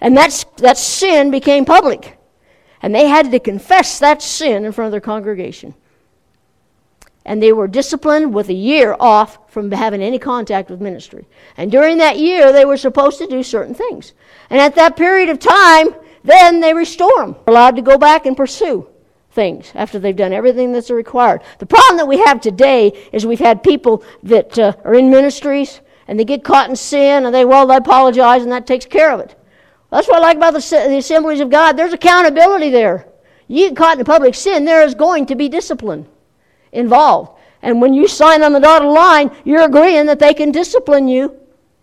[0.00, 2.16] and that's that sin became public,
[2.80, 5.74] and they had to confess that sin in front of their congregation
[7.24, 11.26] and they were disciplined with a year off from having any contact with ministry.
[11.56, 14.12] And during that year, they were supposed to do certain things.
[14.50, 17.36] And at that period of time, then they restore them.
[17.46, 18.86] Allowed to go back and pursue
[19.30, 21.42] things after they've done everything that's required.
[21.58, 25.80] The problem that we have today is we've had people that uh, are in ministries
[26.06, 29.10] and they get caught in sin and they, well, they apologize and that takes care
[29.10, 29.34] of it.
[29.90, 31.76] That's what I like about the, the assemblies of God.
[31.76, 33.08] There's accountability there.
[33.48, 36.06] You get caught in public sin, there is going to be discipline
[36.74, 37.38] involved.
[37.62, 41.40] And when you sign on the dotted line, you're agreeing that they can discipline you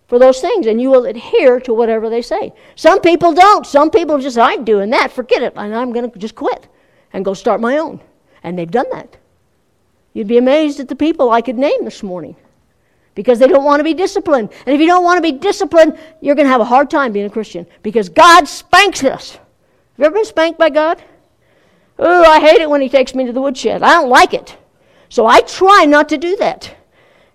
[0.07, 2.53] for those things and you will adhere to whatever they say.
[2.75, 3.65] Some people don't.
[3.65, 6.67] Some people just, I'm doing that, forget it, and I'm going to just quit
[7.13, 7.99] and go start my own.
[8.43, 9.17] And they've done that.
[10.13, 12.35] You'd be amazed at the people I could name this morning
[13.15, 14.51] because they don't want to be disciplined.
[14.65, 17.11] And if you don't want to be disciplined, you're going to have a hard time
[17.11, 19.31] being a Christian because God spanks us.
[19.31, 19.41] Have
[19.97, 21.03] you ever been spanked by God?
[21.97, 23.83] Oh, I hate it when He takes me to the woodshed.
[23.83, 24.57] I don't like it.
[25.11, 26.73] So I try not to do that.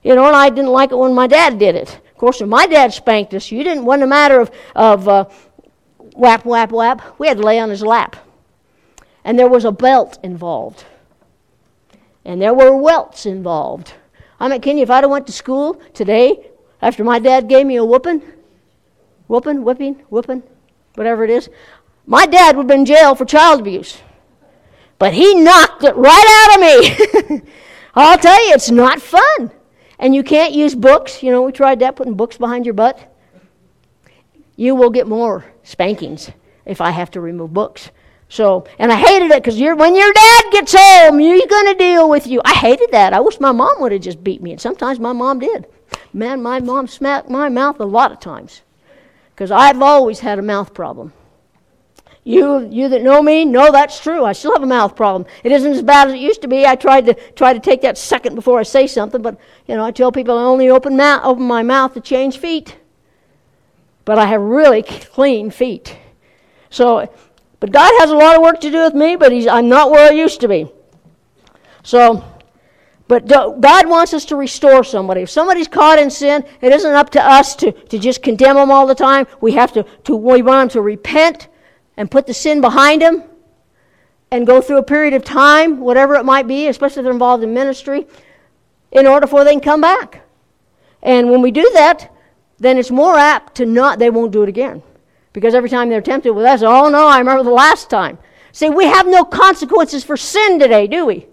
[0.02, 2.00] You know, and I didn't like it when my dad did it.
[2.10, 5.24] Of course, when my dad spanked us, you didn't wasn't a matter of, of uh,
[6.14, 7.18] whap, whap, whap.
[7.20, 8.16] We had to lay on his lap.
[9.24, 10.86] And there was a belt involved.
[12.24, 13.92] And there were welts involved.
[14.40, 16.46] I mean, can you, if I'd have went to school today,
[16.80, 18.22] after my dad gave me a whooping,
[19.28, 20.42] whooping, whipping, whooping,
[20.94, 21.50] whatever it is,
[22.06, 23.98] my dad would have been in jail for child abuse.
[24.98, 27.50] But he knocked it right out of me.
[27.97, 29.51] I'll tell you, it's not fun.
[29.99, 31.22] And you can't use books.
[31.22, 33.12] You know, we tried that, putting books behind your butt.
[34.57, 36.30] You will get more spankings
[36.66, 37.90] if I have to remove books.
[38.28, 42.11] So, and I hated it because when your dad gets home, you're going to deal
[42.11, 42.42] with you.
[42.44, 43.14] I hated that.
[43.14, 45.66] I wish my mom would have just beat me, and sometimes my mom did.
[46.12, 48.62] Man, my mom smacked my mouth a lot of times
[49.34, 51.12] because I've always had a mouth problem.
[52.26, 54.24] You, you that know me know that's true.
[54.24, 55.30] I still have a mouth problem.
[55.44, 56.66] It isn't as bad as it used to be.
[56.66, 59.84] I tried to try to take that second before I say something, but you know,
[59.84, 62.78] I tell people I only open, ma- open my mouth to change feet.
[64.04, 65.96] But I have really clean feet.
[66.68, 67.08] So,
[67.60, 69.92] but God has a lot of work to do with me, but he's, I'm not
[69.92, 70.68] where I used to be.
[71.84, 72.24] So,
[73.06, 75.20] but God wants us to restore somebody.
[75.20, 78.72] If somebody's caught in sin, it isn't up to us to, to just condemn them
[78.72, 79.28] all the time.
[79.40, 81.46] We have to, to we want them to repent
[81.97, 83.22] and put the sin behind them
[84.30, 87.42] and go through a period of time, whatever it might be, especially if they're involved
[87.42, 88.07] in ministry,
[88.92, 90.22] in order for they can come back.
[91.03, 92.12] And when we do that,
[92.59, 94.82] then it's more apt to not, they won't do it again.
[95.32, 98.18] Because every time they're tempted with us, oh no, I remember the last time.
[98.53, 101.26] See, we have no consequences for sin today, do we?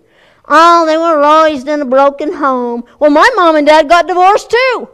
[0.45, 2.83] Oh, they were raised in a broken home.
[2.99, 4.89] Well, my mom and dad got divorced too.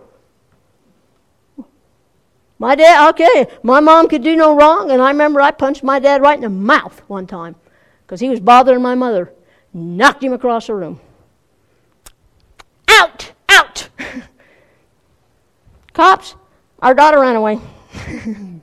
[2.59, 5.97] My dad, okay, my mom could do no wrong, and I remember I punched my
[5.97, 7.55] dad right in the mouth one time
[8.05, 9.33] because he was bothering my mother.
[9.73, 10.99] Knocked him across the room.
[12.89, 13.31] Out!
[13.47, 13.89] Out!
[15.93, 16.35] Cops,
[16.79, 17.59] our daughter ran away.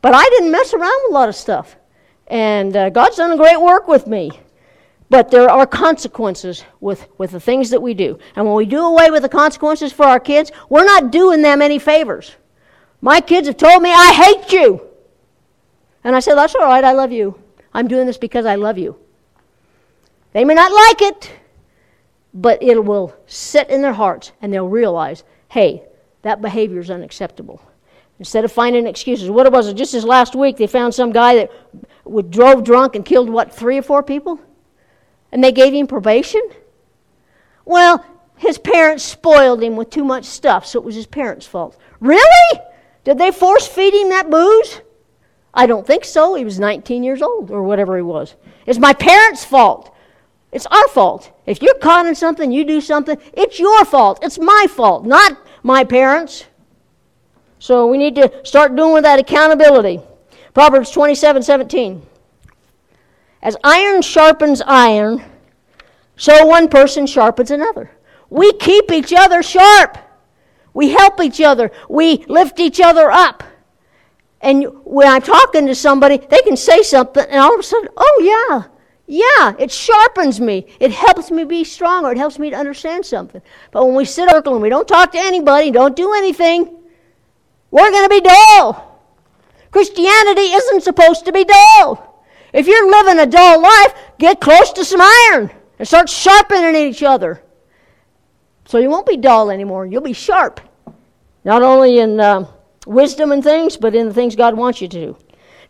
[0.00, 1.76] but I didn't mess around with a lot of stuff.
[2.28, 4.30] And uh, God's done a great work with me.
[5.10, 8.18] But there are consequences with, with the things that we do.
[8.36, 11.60] And when we do away with the consequences for our kids, we're not doing them
[11.60, 12.36] any favors.
[13.00, 14.86] My kids have told me, I hate you.
[16.04, 17.38] And I said, That's all right, I love you.
[17.72, 18.96] I'm doing this because I love you.
[20.32, 21.32] They may not like it,
[22.32, 25.82] but it will sit in their hearts and they'll realize, hey,
[26.22, 27.60] that behavior is unacceptable.
[28.18, 29.30] Instead of finding excuses.
[29.30, 29.72] What it was?
[29.72, 33.78] Just this last week, they found some guy that drove drunk and killed, what, three
[33.78, 34.38] or four people?
[35.32, 36.42] And they gave him probation?
[37.64, 38.04] Well,
[38.36, 41.78] his parents spoiled him with too much stuff, so it was his parents' fault.
[41.98, 42.60] Really?
[43.04, 44.80] Did they force feed him that booze?
[45.52, 46.34] I don't think so.
[46.34, 48.34] He was 19 years old or whatever he was.
[48.66, 49.94] It's my parents' fault.
[50.52, 51.32] It's our fault.
[51.46, 54.18] If you're caught in something, you do something, it's your fault.
[54.22, 56.46] It's my fault, not my parents.
[57.58, 60.00] So we need to start doing that accountability.
[60.54, 62.02] Proverbs 27 17.
[63.42, 65.24] As iron sharpens iron,
[66.16, 67.90] so one person sharpens another.
[68.28, 69.98] We keep each other sharp.
[70.72, 71.70] We help each other.
[71.88, 73.42] We lift each other up.
[74.40, 77.88] And when I'm talking to somebody, they can say something, and all of a sudden,
[77.96, 78.70] oh, yeah,
[79.06, 80.66] yeah, it sharpens me.
[80.78, 82.12] It helps me be stronger.
[82.12, 83.42] It helps me to understand something.
[83.72, 86.78] But when we sit circle and we don't talk to anybody, don't do anything,
[87.70, 89.00] we're going to be dull.
[89.72, 92.24] Christianity isn't supposed to be dull.
[92.52, 97.02] If you're living a dull life, get close to some iron and start sharpening each
[97.02, 97.42] other.
[98.70, 99.84] So you won't be dull anymore.
[99.84, 100.60] You'll be sharp.
[101.44, 102.46] Not only in uh,
[102.86, 105.16] wisdom and things, but in the things God wants you to do.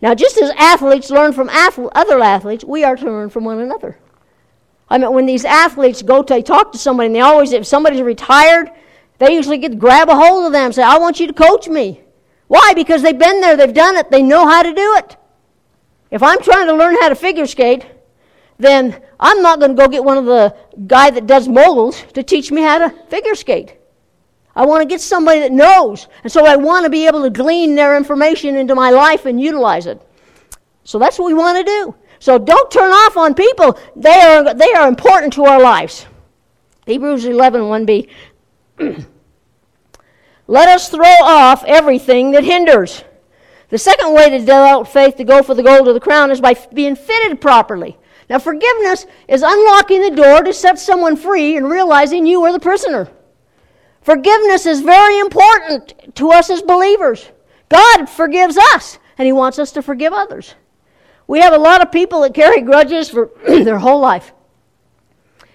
[0.02, 3.98] Now, just as athletes learn from other athletes, we are to learn from one another.
[4.90, 8.02] I mean, when these athletes go to talk to somebody, and they always, if somebody's
[8.02, 8.70] retired,
[9.16, 11.70] they usually get grab a hold of them and say, I want you to coach
[11.70, 12.02] me.
[12.48, 12.74] Why?
[12.74, 15.16] Because they've been there, they've done it, they know how to do it.
[16.10, 17.86] If I'm trying to learn how to figure skate,
[18.60, 20.54] then I'm not going to go get one of the
[20.86, 23.76] guy that does moguls to teach me how to figure skate.
[24.54, 26.08] I want to get somebody that knows.
[26.22, 29.40] And so I want to be able to glean their information into my life and
[29.40, 30.00] utilize it.
[30.84, 31.94] So that's what we want to do.
[32.18, 33.78] So don't turn off on people.
[33.96, 36.06] They are, they are important to our lives.
[36.86, 38.10] Hebrews 11, 1b.
[40.46, 43.04] Let us throw off everything that hinders.
[43.68, 46.40] The second way to develop faith to go for the gold of the crown is
[46.40, 47.96] by being fitted properly.
[48.30, 52.60] Now, forgiveness is unlocking the door to set someone free and realizing you were the
[52.60, 53.08] prisoner.
[54.02, 57.28] Forgiveness is very important to us as believers.
[57.68, 60.54] God forgives us, and He wants us to forgive others.
[61.26, 64.32] We have a lot of people that carry grudges for their whole life,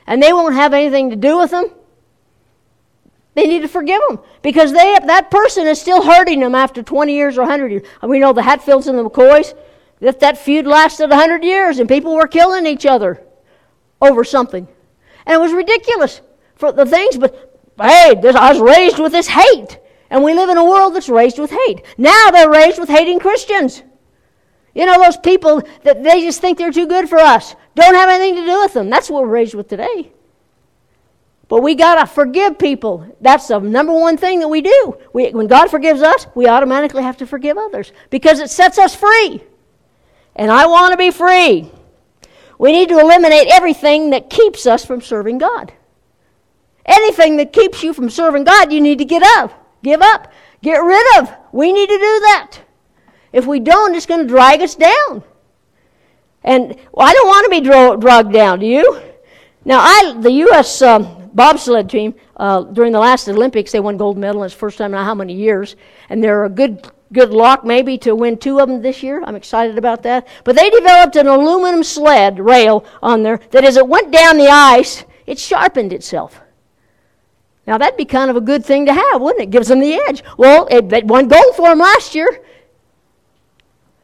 [0.06, 1.70] and they won't have anything to do with them.
[3.36, 7.14] They need to forgive them because they, that person is still hurting them after 20
[7.14, 7.88] years or 100 years.
[8.04, 9.54] We know the Hatfields and the McCoys
[10.00, 13.22] that that feud lasted 100 years and people were killing each other
[14.02, 14.68] over something.
[15.26, 16.22] And it was ridiculous
[16.56, 19.80] for the things, but hey, this, I was raised with this hate.
[20.10, 21.84] And we live in a world that's raised with hate.
[21.98, 23.82] Now they're raised with hating Christians.
[24.74, 27.56] You know, those people that they just think they're too good for us.
[27.76, 28.90] Don't have anything to do with them.
[28.90, 30.12] That's what we're raised with today.
[31.48, 33.16] But we got to forgive people.
[33.22, 34.98] That's the number one thing that we do.
[35.14, 38.96] We, when God forgives us, we automatically have to forgive others because it sets us
[38.96, 39.44] free
[40.36, 41.72] and I want to be free.
[42.58, 45.74] We need to eliminate everything that keeps us from serving God.
[46.86, 50.32] Anything that keeps you from serving God, you need to get up, give up,
[50.62, 51.34] get rid of.
[51.52, 52.60] We need to do that.
[53.34, 55.24] If we don't, it's going to drag us down.
[56.44, 59.02] And well, I don't want to be dro- dragged down, do you?
[59.66, 60.82] Now, I, the U.S.
[60.84, 64.44] Um, bobsled team, uh, during the last Olympics, they won gold medal.
[64.44, 65.76] It's the first time in how many years.
[66.10, 69.24] And they're a good good luck maybe to win two of them this year.
[69.26, 70.28] I'm excited about that.
[70.44, 74.50] But they developed an aluminum sled rail on there that as it went down the
[74.50, 76.42] ice, it sharpened itself.
[77.66, 79.50] Now that'd be kind of a good thing to have, wouldn't it?
[79.50, 80.24] Gives them the edge.
[80.38, 82.42] Well, it, it won gold for them last year.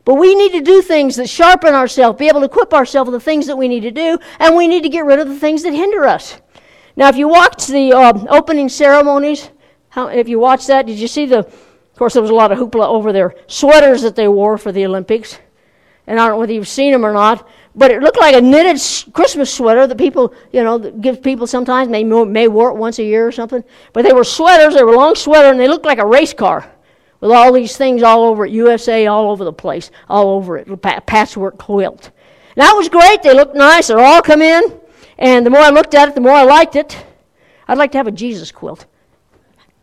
[0.04, 3.22] But we need to do things that sharpen ourselves, be able to equip ourselves with
[3.22, 5.38] the things that we need to do, and we need to get rid of the
[5.38, 6.42] things that hinder us.
[6.96, 9.52] Now, if you watched the uh, opening ceremonies,
[9.90, 11.52] how, if you watched that, did you see the?
[12.02, 14.88] Course, there was a lot of hoopla over their sweaters that they wore for the
[14.88, 15.38] Olympics,
[16.08, 17.48] and I don't know whether you've seen them or not.
[17.76, 18.82] But it looked like a knitted
[19.14, 21.92] Christmas sweater that people, you know, give people sometimes.
[21.92, 23.64] They may wear it once a year or something.
[23.94, 24.74] But they were sweaters.
[24.74, 26.68] They were long sweater, and they looked like a race car
[27.20, 30.82] with all these things all over it, USA all over the place, all over it,
[31.06, 32.10] patchwork quilt.
[32.56, 33.22] And that was great.
[33.22, 33.90] They looked nice.
[33.90, 34.64] They're all come in.
[35.20, 37.06] And the more I looked at it, the more I liked it.
[37.68, 38.88] I'd like to have a Jesus quilt.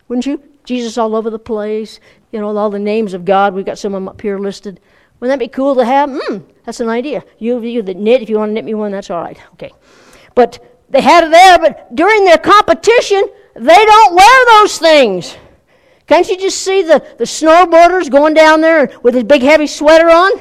[0.09, 0.43] Wouldn't you?
[0.69, 1.99] Jesus all over the place.
[2.31, 3.55] You know, all the names of God.
[3.55, 4.81] We've got some of them up here listed.
[5.19, 6.11] Wouldn't that be cool to have?
[6.12, 7.25] Hmm, that's an idea.
[7.39, 9.41] You, you that knit, if you want to knit me one, that's all right.
[9.55, 9.73] Okay.
[10.35, 15.37] But they had it there, but during their competition, they don't wear those things.
[16.07, 20.11] Can't you just see the, the snowboarders going down there with his big heavy sweater
[20.11, 20.33] on?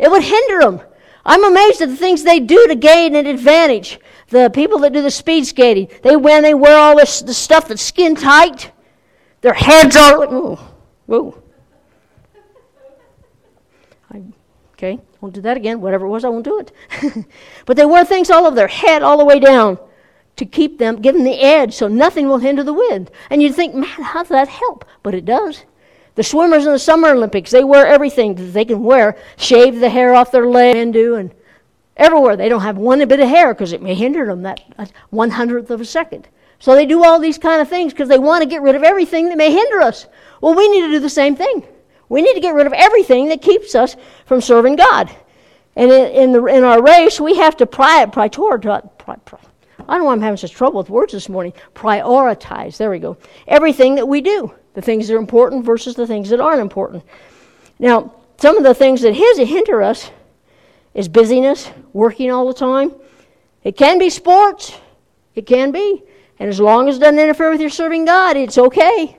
[0.00, 0.80] It would hinder them.
[1.24, 4.00] I'm amazed at the things they do to gain an advantage.
[4.28, 7.68] The people that do the speed skating, they when they wear all this the stuff
[7.68, 8.72] that's skin tight,
[9.40, 10.58] their heads are whoa,
[11.06, 11.42] whoa.
[14.12, 14.22] I,
[14.72, 15.80] okay, won't do that again.
[15.80, 17.26] Whatever it was, I won't do it.
[17.66, 19.78] but they wear things all over their head, all the way down,
[20.36, 23.10] to keep them, give them the edge, so nothing will hinder the wind.
[23.30, 24.84] And you'd think, man, how does that help?
[25.02, 25.64] But it does.
[26.16, 29.88] The swimmers in the Summer Olympics, they wear everything that they can wear, shave the
[29.88, 31.32] hair off their leg, and do, and
[31.96, 32.36] everywhere.
[32.36, 35.30] They don't have one bit of hair because it may hinder them that uh, one
[35.30, 36.28] hundredth of a second.
[36.60, 38.82] So they do all these kind of things because they want to get rid of
[38.82, 40.06] everything that may hinder us.
[40.40, 41.66] Well, we need to do the same thing.
[42.08, 43.96] We need to get rid of everything that keeps us
[44.26, 45.10] from serving God.
[45.74, 48.98] And in, the, in our race, we have to pri- prioritize.
[48.98, 49.38] Pri- pri-
[49.88, 51.54] I don't know why I'm having such trouble with words this morning.
[51.74, 52.76] Prioritize.
[52.76, 53.16] There we go.
[53.48, 54.54] Everything that we do.
[54.74, 57.04] The things that are important versus the things that aren't important.
[57.78, 60.10] Now, some of the things that hinder us
[60.92, 62.92] is busyness, working all the time.
[63.64, 64.76] It can be sports.
[65.34, 66.02] It can be.
[66.40, 69.18] And as long as it doesn't interfere with your serving God, it's okay.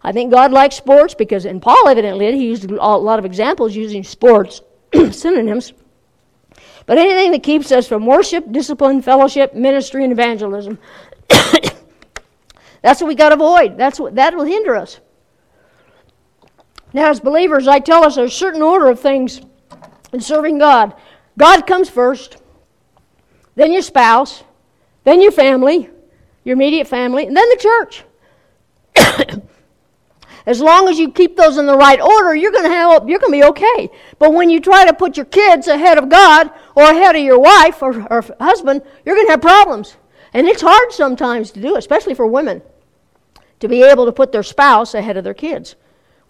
[0.00, 3.24] I think God likes sports because, and Paul evidently did, he used a lot of
[3.24, 4.60] examples using sports
[5.10, 5.72] synonyms.
[6.86, 10.78] But anything that keeps us from worship, discipline, fellowship, ministry, and evangelism,
[12.82, 13.76] that's what we got to avoid.
[13.76, 15.00] That's what that will hinder us.
[16.92, 19.40] Now, as believers, I tell us there's a certain order of things
[20.12, 20.94] in serving God.
[21.36, 22.36] God comes first,
[23.56, 24.44] then your spouse,
[25.02, 25.90] then your family,
[26.48, 28.04] your immediate family, and then the church.
[30.46, 33.18] as long as you keep those in the right order, you're going to have you're
[33.18, 33.90] going to be okay.
[34.18, 37.38] But when you try to put your kids ahead of God or ahead of your
[37.38, 39.96] wife or, or husband, you're going to have problems.
[40.32, 42.62] And it's hard sometimes to do, especially for women,
[43.60, 45.76] to be able to put their spouse ahead of their kids.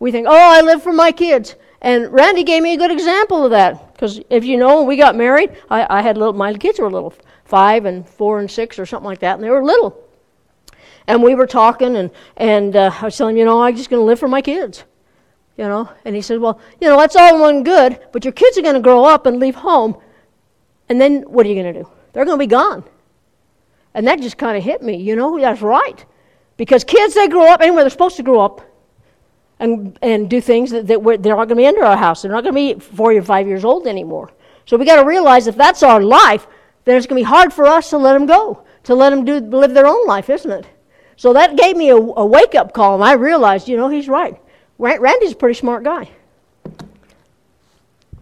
[0.00, 3.44] We think, "Oh, I live for my kids." And Randy gave me a good example
[3.44, 3.92] of that.
[3.92, 6.90] Because if you know, when we got married, I, I had little, my kids were
[6.90, 7.14] little,
[7.44, 10.07] five and four and six or something like that, and they were little.
[11.08, 13.88] And we were talking, and, and uh, I was telling him, you know, I'm just
[13.88, 14.84] going to live for my kids.
[15.56, 15.90] You know?
[16.04, 18.74] And he said, well, you know, that's all one good, but your kids are going
[18.74, 19.96] to grow up and leave home.
[20.90, 21.90] And then what are you going to do?
[22.12, 22.84] They're going to be gone.
[23.94, 26.04] And that just kind of hit me, you know, that's right.
[26.58, 28.60] Because kids, they grow up anywhere they're supposed to grow up
[29.58, 32.20] and, and do things that, that they're not going to be under our house.
[32.20, 34.30] They're not going to be four or five years old anymore.
[34.66, 36.46] So we got to realize if that's our life,
[36.84, 39.24] then it's going to be hard for us to let them go, to let them
[39.24, 40.66] do, live their own life, isn't it?
[41.18, 44.08] So that gave me a, a wake up call, and I realized, you know, he's
[44.08, 44.40] right.
[44.78, 46.08] Randy's a pretty smart guy.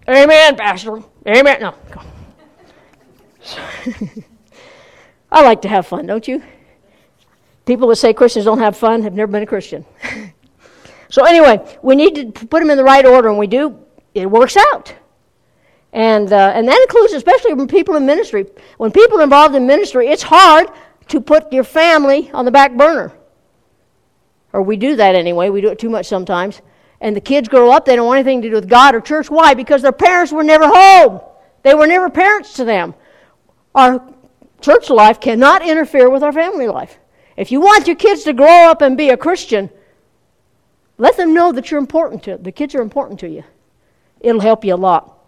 [0.09, 1.03] Amen, Pastor.
[1.29, 1.61] Amen.
[1.61, 1.75] No.
[5.31, 6.43] I like to have fun, don't you?
[7.67, 9.85] People that say Christians don't have fun have never been a Christian.
[11.09, 13.79] So, anyway, we need to put them in the right order, and we do.
[14.13, 14.93] It works out.
[15.93, 18.47] And, uh, and that includes especially when people in ministry.
[18.79, 20.69] When people are involved in ministry, it's hard
[21.09, 23.13] to put your family on the back burner.
[24.53, 25.51] Or we do that anyway.
[25.51, 26.63] We do it too much sometimes.
[27.01, 29.31] And the kids grow up, they don't want anything to do with God or church.
[29.31, 29.55] Why?
[29.55, 31.21] Because their parents were never home.
[31.63, 32.95] They were never parents to them.
[33.75, 34.03] Our
[34.61, 36.99] church life cannot interfere with our family life.
[37.37, 39.69] If you want your kids to grow up and be a Christian,
[40.97, 43.45] let them know that you're important to the kids are important to you.
[44.21, 45.19] It'll help you a lot.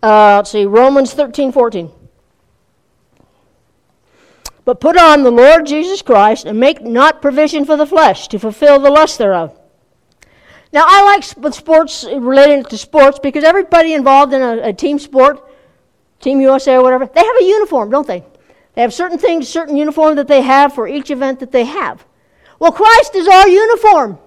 [0.00, 1.90] Uh, let's see, Romans 13, 14.
[4.68, 8.38] But put on the Lord Jesus Christ and make not provision for the flesh to
[8.38, 9.58] fulfill the lust thereof.
[10.74, 11.22] Now, I like
[11.54, 15.42] sports related to sports because everybody involved in a, a team sport,
[16.20, 18.22] Team USA or whatever, they have a uniform, don't they?
[18.74, 22.04] They have certain things, certain uniform that they have for each event that they have.
[22.58, 24.18] Well, Christ is our uniform.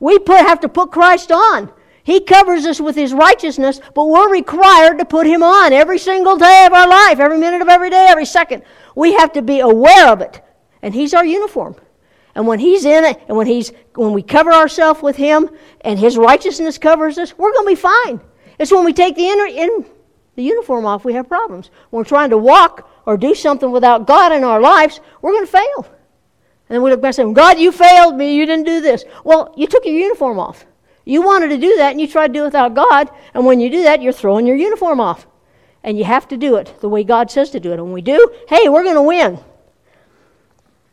[0.00, 1.72] We put, have to put Christ on.
[2.04, 6.36] He covers us with His righteousness, but we're required to put Him on every single
[6.36, 8.62] day of our life, every minute of every day, every second.
[8.94, 10.42] We have to be aware of it.
[10.82, 11.76] And He's our uniform.
[12.34, 15.48] And when He's in it, and when, he's, when we cover ourselves with Him,
[15.80, 18.20] and His righteousness covers us, we're going to be fine.
[18.58, 19.86] It's when we take the, inner, in,
[20.36, 21.70] the uniform off we have problems.
[21.88, 25.46] When we're trying to walk or do something without God in our lives, we're going
[25.46, 25.86] to fail.
[26.68, 28.34] And then we look back and say, God, you failed me.
[28.34, 29.04] You didn't do this.
[29.24, 30.66] Well, you took your uniform off.
[31.04, 33.10] You wanted to do that and you tried to do it without God.
[33.34, 35.26] And when you do that, you're throwing your uniform off.
[35.82, 37.74] And you have to do it the way God says to do it.
[37.74, 39.02] And when we do, hey, we're going to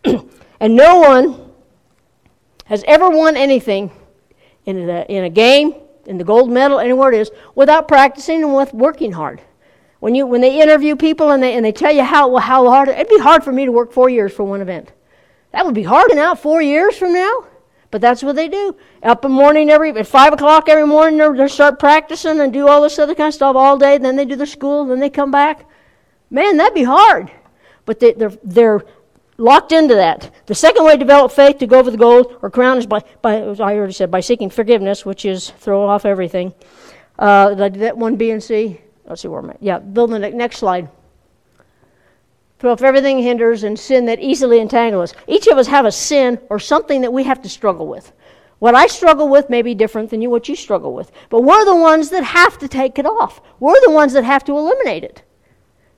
[0.04, 0.30] win.
[0.60, 1.52] and no one
[2.66, 3.92] has ever won anything
[4.66, 8.54] in a, in a game, in the gold medal, anywhere it is, without practicing and
[8.54, 9.42] with working hard.
[10.02, 12.90] When, you, when they interview people and they, and they tell you how, how hard,
[12.90, 14.92] it'd be hard for me to work four years for one event.
[15.52, 17.46] That would be hard now, four years from now.
[17.92, 18.76] But that's what they do.
[19.04, 22.68] Up in the morning every at five o'clock every morning they start practicing and do
[22.68, 23.98] all this other kind of stuff all day.
[23.98, 24.86] Then they do their school.
[24.86, 25.66] Then they come back.
[26.30, 27.30] Man, that'd be hard.
[27.86, 28.86] But they, they're they're
[29.38, 30.34] locked into that.
[30.46, 33.04] The second way to develop faith to go for the gold or crown is by,
[33.22, 36.54] by I already said, by seeking forgiveness, which is throw off everything.
[37.20, 38.80] Uh, that one B and C.
[39.06, 39.62] Let's see where I'm at.
[39.62, 40.90] Yeah, build the next slide.
[42.62, 45.20] Throw off everything hinders and sin that easily entangles us.
[45.26, 48.14] Each of us have a sin or something that we have to struggle with.
[48.60, 51.12] What I struggle with may be different than you, what you struggle with.
[51.32, 53.42] But we're the ones that have to take it off.
[53.60, 55.24] We're the ones that have to eliminate it.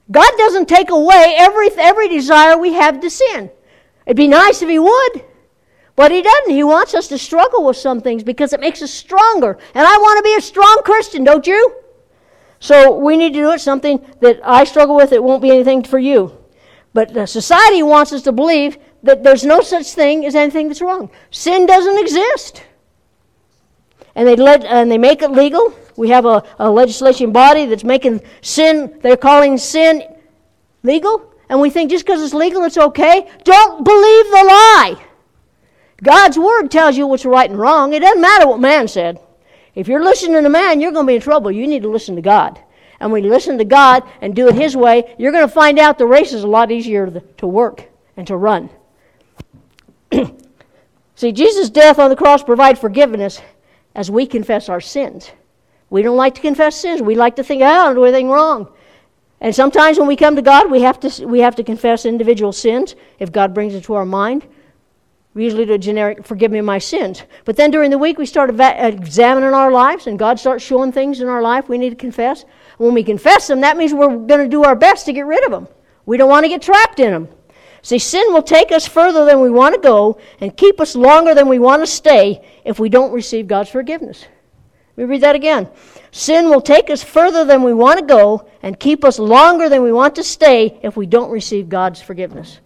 [0.10, 3.52] God doesn't take away every, every desire we have to sin.
[4.06, 5.26] It'd be nice if He would.
[5.98, 6.54] But He doesn't.
[6.54, 9.58] He wants us to struggle with some things because it makes us stronger.
[9.76, 11.76] And I want to be a strong Christian, don't you?
[12.62, 15.12] So we need to do it something that I struggle with.
[15.12, 16.38] It won't be anything for you.
[16.94, 21.10] But society wants us to believe that there's no such thing as anything that's wrong.
[21.32, 22.64] Sin doesn't exist.
[24.16, 25.74] And they, let, and they make it legal.
[25.98, 30.04] We have a, a legislation body that's making sin, they're calling sin
[30.84, 31.34] legal.
[31.50, 33.30] And we think just because it's legal, it's okay.
[33.44, 35.06] Don't believe the lie.
[36.02, 37.94] God's word tells you what's right and wrong.
[37.94, 39.20] It doesn't matter what man said.
[39.74, 41.52] If you're listening to man, you're going to be in trouble.
[41.52, 42.63] You need to listen to God
[43.04, 45.98] and we listen to God and do it His way, you're going to find out
[45.98, 47.84] the race is a lot easier to work
[48.16, 48.70] and to run.
[51.16, 53.42] See, Jesus' death on the cross provides forgiveness
[53.94, 55.32] as we confess our sins.
[55.90, 57.02] We don't like to confess sins.
[57.02, 58.70] We like to think, oh, I don't do anything wrong.
[59.42, 62.54] And sometimes when we come to God, we have to, we have to confess individual
[62.54, 64.48] sins if God brings it to our mind.
[65.34, 67.24] We usually do a generic, forgive me my sins.
[67.44, 71.20] But then during the week, we start examining our lives, and God starts showing things
[71.20, 72.46] in our life we need to confess.
[72.84, 75.46] When we confess them, that means we're going to do our best to get rid
[75.46, 75.70] of them.
[76.06, 77.30] We don't want to get trapped in them.
[77.82, 81.34] See, sin will take us further than we want to go and keep us longer
[81.34, 84.26] than we want to stay if we don't receive God's forgiveness.
[84.98, 85.70] Let me read that again.
[86.12, 89.82] Sin will take us further than we want to go and keep us longer than
[89.82, 92.60] we want to stay if we don't receive God's forgiveness.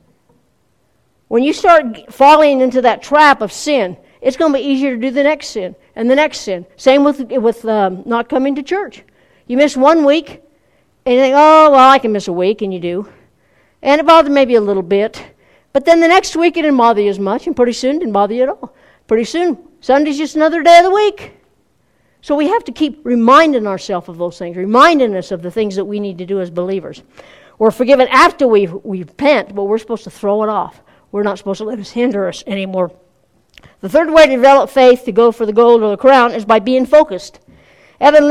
[1.27, 5.01] When you start falling into that trap of sin, it's going to be easier to
[5.01, 6.65] do the next sin and the next sin.
[6.75, 9.03] Same with, with um, not coming to church.
[9.47, 10.41] You miss one week,
[11.05, 13.09] and you think, oh, well, I can miss a week, and you do.
[13.81, 15.23] And it bothers maybe a little bit.
[15.73, 17.99] But then the next week it didn't bother you as much, and pretty soon it
[17.99, 18.75] didn't bother you at all.
[19.07, 21.33] Pretty soon, Sunday's just another day of the week.
[22.21, 25.75] So we have to keep reminding ourselves of those things, reminding us of the things
[25.75, 27.03] that we need to do as believers.
[27.59, 30.81] We're forgiven after we, we repent, but we're supposed to throw it off.
[31.11, 32.91] We're not supposed to let it hinder us anymore.
[33.81, 36.43] The third way to develop faith to go for the gold or the crown is
[36.43, 37.39] by being focused.
[38.01, 38.27] Evan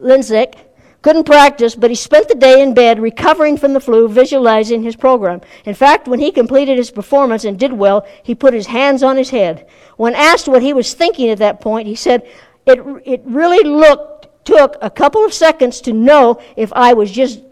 [0.00, 0.54] Lysacek
[1.02, 4.96] couldn't practice, but he spent the day in bed recovering from the flu, visualizing his
[4.96, 5.42] program.
[5.66, 9.18] In fact, when he completed his performance and did well, he put his hands on
[9.18, 9.68] his head.
[9.98, 12.26] When asked what he was thinking at that point, he said,
[12.66, 17.42] It, it really looked, took a couple of seconds to know if I was just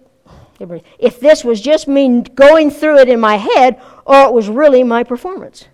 [0.99, 4.85] if this was just me going through it in my head or it was really
[4.85, 5.67] my performance.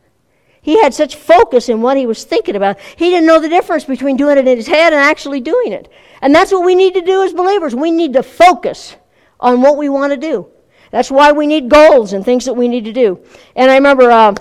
[0.60, 2.78] He had such focus in what he was thinking about.
[2.80, 5.90] He didn't know the difference between doing it in his head and actually doing it.
[6.20, 7.74] And that's what we need to do as believers.
[7.74, 8.96] We need to focus
[9.40, 10.48] on what we want to do.
[10.90, 13.20] That's why we need goals and things that we need to do.
[13.54, 14.34] And I remember uh,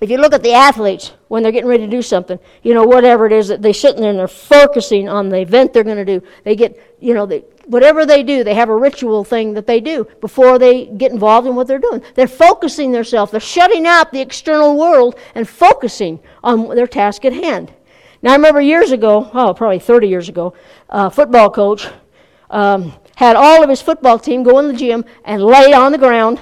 [0.00, 2.84] if you look at the athletes when they're getting ready to do something, you know,
[2.84, 5.96] whatever it is that they're sitting there and they're focusing on the event they're going
[5.96, 6.26] to do.
[6.44, 9.80] They get, you know, they, whatever they do, they have a ritual thing that they
[9.80, 12.02] do before they get involved in what they're doing.
[12.14, 13.30] They're focusing themselves.
[13.30, 17.72] They're shutting out the external world and focusing on their task at hand.
[18.22, 20.54] Now, I remember years ago, oh, probably 30 years ago,
[20.88, 21.88] a football coach
[22.50, 25.98] um, had all of his football team go in the gym and lay on the
[25.98, 26.40] ground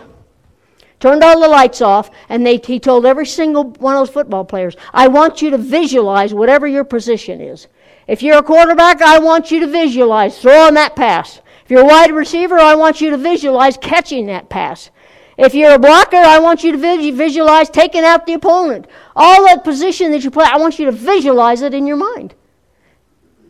[1.00, 4.44] turned all the lights off, and they, he told every single one of those football
[4.44, 7.68] players, I want you to visualize whatever your position is.
[8.08, 11.42] If you're a quarterback, I want you to visualize throwing that pass.
[11.62, 14.90] If you're a wide receiver, I want you to visualize catching that pass.
[15.36, 18.86] If you're a blocker, I want you to visualize taking out the opponent.
[19.14, 22.34] All that position that you play, I want you to visualize it in your mind.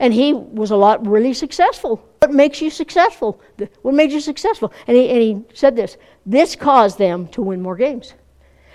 [0.01, 2.05] And he was a lot really successful.
[2.19, 3.41] What makes you successful?
[3.83, 4.73] What made you successful?
[4.89, 5.97] And he, and he said this
[6.27, 8.15] this caused them to win more games.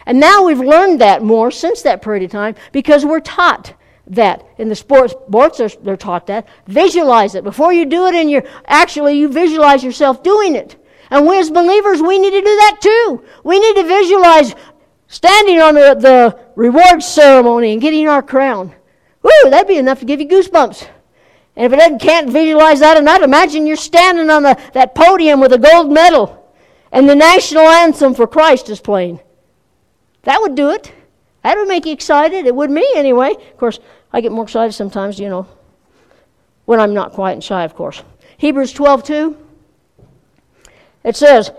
[0.05, 3.73] And now we've learned that more since that period of time because we're taught
[4.07, 4.45] that.
[4.57, 6.47] In the sports sports are, they're taught that.
[6.67, 7.43] Visualize it.
[7.43, 10.75] Before you do it and you're actually you visualize yourself doing it.
[11.09, 13.23] And we as believers we need to do that too.
[13.43, 14.55] We need to visualize
[15.07, 18.73] standing on the, the reward ceremony and getting our crown.
[19.21, 20.87] Woo, that'd be enough to give you goosebumps.
[21.55, 25.39] And if it doesn't, can't visualize that enough, imagine you're standing on the, that podium
[25.39, 26.43] with a gold medal
[26.91, 29.19] and the national anthem for Christ is playing.
[30.23, 30.91] That would do it.
[31.43, 32.45] That would make you excited.
[32.45, 33.31] It would me anyway.
[33.31, 33.79] Of course,
[34.11, 35.47] I get more excited sometimes, you know,
[36.65, 38.01] when I'm not quiet and shy, of course.
[38.37, 39.37] Hebrews 12 2.
[41.03, 41.51] It says,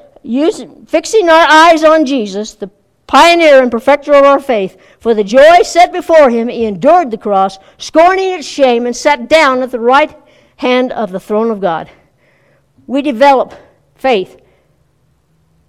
[0.86, 2.70] fixing our eyes on Jesus, the
[3.06, 7.18] pioneer and perfecter of our faith, for the joy set before him, he endured the
[7.18, 10.16] cross, scorning its shame, and sat down at the right
[10.56, 11.90] hand of the throne of God.
[12.86, 13.54] We develop
[13.96, 14.40] faith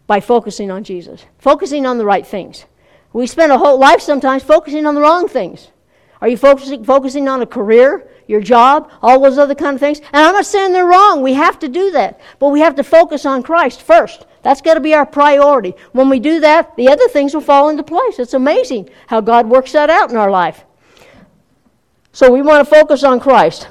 [0.07, 2.65] by focusing on Jesus, focusing on the right things.
[3.15, 5.69] We spend a whole life sometimes focusing on the wrong things.
[6.19, 9.99] Are you focusing, focusing on a career, your job, all those other kind of things?
[9.99, 11.21] And I'm not saying they're wrong.
[11.21, 12.19] We have to do that.
[12.39, 14.25] But we have to focus on Christ first.
[14.43, 15.75] That's got to be our priority.
[15.93, 18.19] When we do that, the other things will fall into place.
[18.19, 20.65] It's amazing how God works that out in our life.
[22.11, 23.69] So we want to focus on Christ.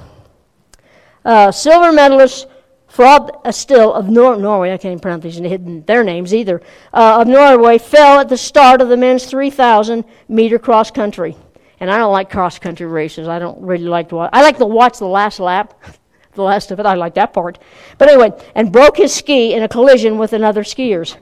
[1.22, 2.46] Uh, silver medalist
[2.94, 7.18] Frode Estil of Nor- Norway, I can't even pronounce these, hidden their names either, uh,
[7.20, 11.36] of Norway, fell at the start of the men's 3,000 meter cross country.
[11.80, 13.26] And I don't like cross country races.
[13.26, 14.30] I don't really like to watch.
[14.32, 15.74] I like to watch the last lap,
[16.34, 16.86] the last of it.
[16.86, 17.58] I like that part.
[17.98, 21.16] But anyway, and broke his ski in a collision with another skiers,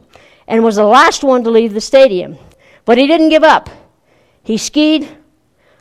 [0.47, 2.37] and was the last one to leave the stadium.
[2.85, 3.71] But he didn't give up.
[4.43, 5.09] He skied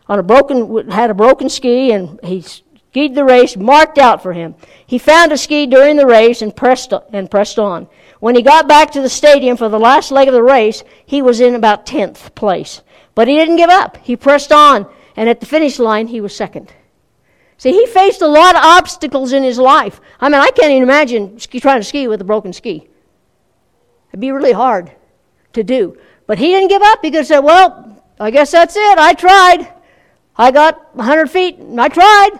[0.07, 2.45] on a broken, had a broken ski, and he
[2.91, 4.53] skied the race marked out for him.
[4.85, 7.87] He found a ski during the race and pressed, and pressed on.
[8.19, 11.21] When he got back to the stadium for the last leg of the race, he
[11.21, 12.81] was in about 10th place.
[13.15, 13.95] But he didn't give up.
[13.97, 16.73] He pressed on, and at the finish line, he was second.
[17.57, 20.01] See, he faced a lot of obstacles in his life.
[20.19, 22.89] I mean, I can't even imagine ski, trying to ski with a broken ski.
[24.09, 24.91] It'd be really hard
[25.53, 25.97] to do.
[26.27, 26.99] But he didn't give up.
[27.01, 28.97] He could say, Well, I guess that's it.
[28.97, 29.73] I tried.
[30.35, 32.31] I got 100 feet, and I tried.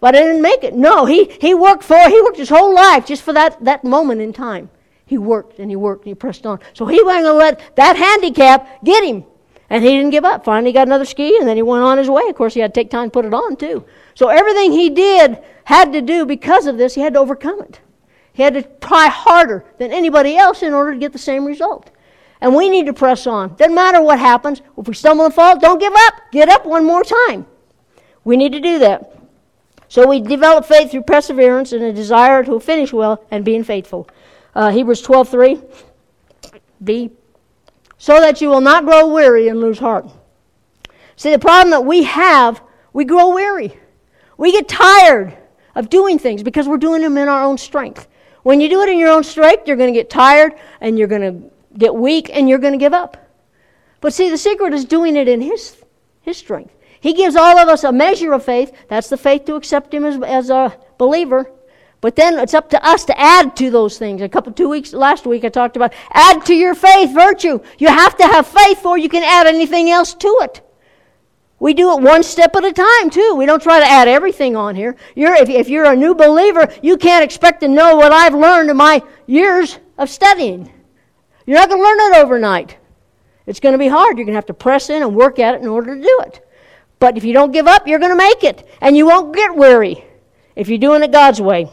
[0.00, 0.74] But I didn't make it.
[0.74, 4.20] No, he, he worked for, he worked his whole life just for that, that moment
[4.20, 4.70] in time.
[5.06, 6.60] He worked and he worked and he pressed on.
[6.74, 9.24] So he wasn't going to let that handicap get him.
[9.70, 10.44] And he didn't give up.
[10.44, 12.22] Finally got another ski and then he went on his way.
[12.28, 13.84] Of course, he had to take time to put it on too.
[14.14, 17.80] So everything he did had to do because of this, he had to overcome it.
[18.32, 21.90] He had to try harder than anybody else in order to get the same result.
[22.40, 23.56] And we need to press on.
[23.56, 24.62] Doesn't matter what happens.
[24.76, 26.14] If we stumble and fall, don't give up.
[26.30, 27.46] Get up one more time.
[28.22, 29.17] We need to do that.
[29.88, 34.08] So we develop faith through perseverance and a desire to finish well and being faithful.
[34.54, 35.62] Uh, Hebrews 12:3
[36.82, 37.10] B.
[37.96, 40.06] So that you will not grow weary and lose heart.
[41.16, 42.62] See, the problem that we have,
[42.92, 43.76] we grow weary.
[44.36, 45.36] We get tired
[45.74, 48.06] of doing things because we're doing them in our own strength.
[48.44, 51.08] When you do it in your own strength, you're going to get tired and you're
[51.08, 53.28] going to get weak and you're going to give up.
[54.00, 55.76] But see, the secret is doing it in His,
[56.22, 56.74] his strength.
[57.00, 58.72] He gives all of us a measure of faith.
[58.88, 61.50] That's the faith to accept Him as, as a believer.
[62.00, 64.22] But then it's up to us to add to those things.
[64.22, 67.60] A couple, two weeks, last week I talked about add to your faith virtue.
[67.78, 70.62] You have to have faith before you can add anything else to it.
[71.60, 73.34] We do it one step at a time, too.
[73.36, 74.94] We don't try to add everything on here.
[75.16, 78.70] You're, if, if you're a new believer, you can't expect to know what I've learned
[78.70, 80.72] in my years of studying.
[81.46, 82.76] You're not going to learn it overnight.
[83.46, 84.18] It's going to be hard.
[84.18, 86.20] You're going to have to press in and work at it in order to do
[86.26, 86.47] it.
[86.98, 88.68] But if you don't give up, you're going to make it.
[88.80, 90.04] And you won't get weary
[90.56, 91.70] if you're doing it God's way.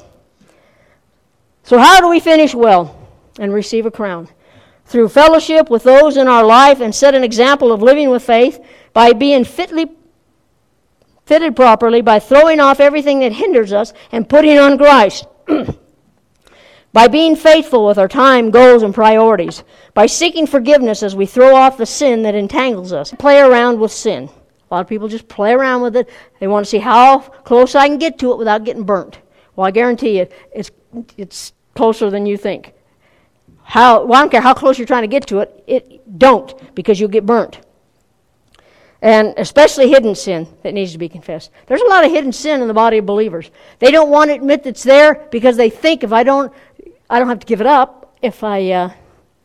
[1.64, 3.10] So, how do we finish well
[3.40, 4.30] and receive a crown?
[4.86, 8.64] Through fellowship with those in our life and set an example of living with faith
[8.94, 9.90] by being fitly
[11.26, 15.26] fitted properly by throwing off everything that hinders us and putting on Christ.
[16.94, 19.64] by being faithful with our time, goals, and priorities.
[19.94, 23.12] By seeking forgiveness as we throw off the sin that entangles us.
[23.18, 24.30] Play around with sin.
[24.70, 26.10] A lot of people just play around with it.
[26.40, 29.20] They want to see how close I can get to it without getting burnt.
[29.56, 30.72] Well, I guarantee you, it's,
[31.18, 32.74] it's closer than you think.
[33.64, 36.76] How, well, I don't care how close you're trying to get to it, it don't,
[36.76, 37.60] because you'll get burnt.
[39.02, 41.52] and especially hidden sin that needs to be confessed.
[41.68, 43.52] There's a lot of hidden sin in the body of believers.
[43.78, 46.52] They don't want to admit it's there because they think if I don't,
[47.08, 48.90] I don't have to give it up if I uh,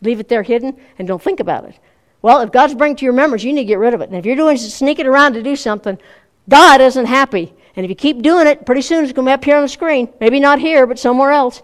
[0.00, 1.78] leave it there hidden and don't think about it.
[2.22, 4.10] Well, if God's bringing to your remembrance, you need to get rid of it.
[4.10, 5.98] And if you're doing sneaking around to do something,
[6.48, 7.54] God isn't happy.
[7.76, 9.62] And if you keep doing it, pretty soon it's going to be up here on
[9.62, 10.12] the screen.
[10.20, 11.62] Maybe not here, but somewhere else.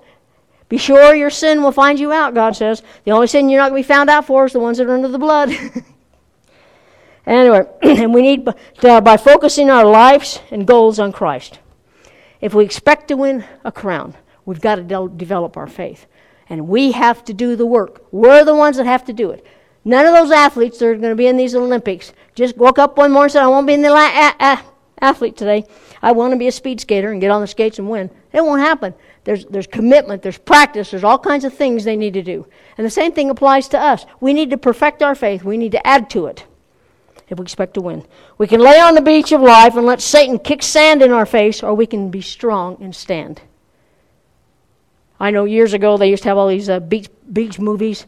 [0.69, 2.83] Be sure your sin will find you out, God says.
[3.05, 4.87] The only sin you're not going to be found out for is the ones that
[4.89, 5.51] are under the blood.
[7.27, 8.49] anyway, and we need,
[8.81, 11.61] to, by focusing our lives and goals on Christ,
[12.41, 16.07] if we expect to win a crown, we've got to de- develop our faith.
[16.49, 18.05] And we have to do the work.
[18.13, 19.45] We're the ones that have to do it.
[19.87, 22.99] None of those athletes that are going to be in these Olympics just woke up
[22.99, 24.65] one morning and said, I won't be in the la- a- a-
[25.01, 25.65] athlete today.
[26.03, 28.11] I want to be a speed skater and get on the skates and win.
[28.33, 28.95] It won't happen.
[29.23, 32.49] There's, there's commitment, there's practice, there's all kinds of things they need to do.
[32.77, 34.07] And the same thing applies to us.
[34.19, 36.45] We need to perfect our faith, we need to add to it
[37.29, 38.05] if we expect to win.
[38.39, 41.27] We can lay on the beach of life and let Satan kick sand in our
[41.27, 43.41] face, or we can be strong and stand.
[45.21, 48.07] I know years ago they used to have all these uh, beach, beach movies,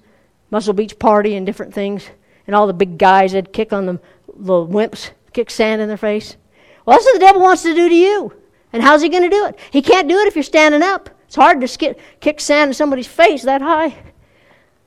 [0.50, 2.08] Muscle Beach Party, and different things,
[2.46, 4.00] and all the big guys would kick on the,
[4.34, 6.36] the wimps, kick sand in their face.
[6.84, 8.32] Well, that's what the devil wants to do to you.
[8.72, 9.58] And how's he going to do it?
[9.70, 11.10] He can't do it if you're standing up.
[11.26, 13.96] It's hard to kick sand in somebody's face that high.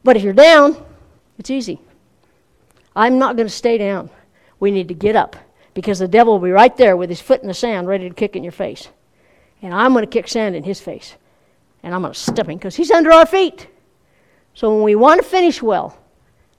[0.03, 0.83] But if you're down,
[1.37, 1.79] it's easy.
[2.95, 4.09] I'm not going to stay down.
[4.59, 5.35] We need to get up
[5.73, 8.15] because the devil will be right there with his foot in the sand ready to
[8.15, 8.89] kick in your face.
[9.61, 11.15] And I'm going to kick sand in his face.
[11.83, 13.67] And I'm going to step him because he's under our feet.
[14.53, 15.97] So when we want to finish well,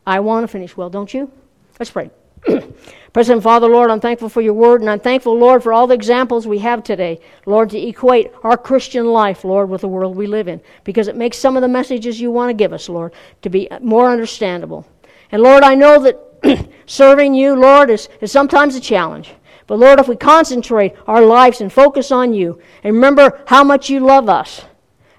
[0.07, 1.31] I want to finish well, don't you?
[1.79, 2.11] Let's pray.
[3.13, 5.95] President Father, Lord, I'm thankful for your word, and I'm thankful, Lord, for all the
[5.95, 10.27] examples we have today, Lord, to equate our Christian life, Lord, with the world we
[10.27, 13.13] live in, because it makes some of the messages you want to give us, Lord,
[13.43, 14.87] to be more understandable.
[15.31, 19.33] And Lord, I know that serving you, Lord, is, is sometimes a challenge.
[19.67, 23.91] But Lord, if we concentrate our lives and focus on you, and remember how much
[23.91, 24.65] you love us,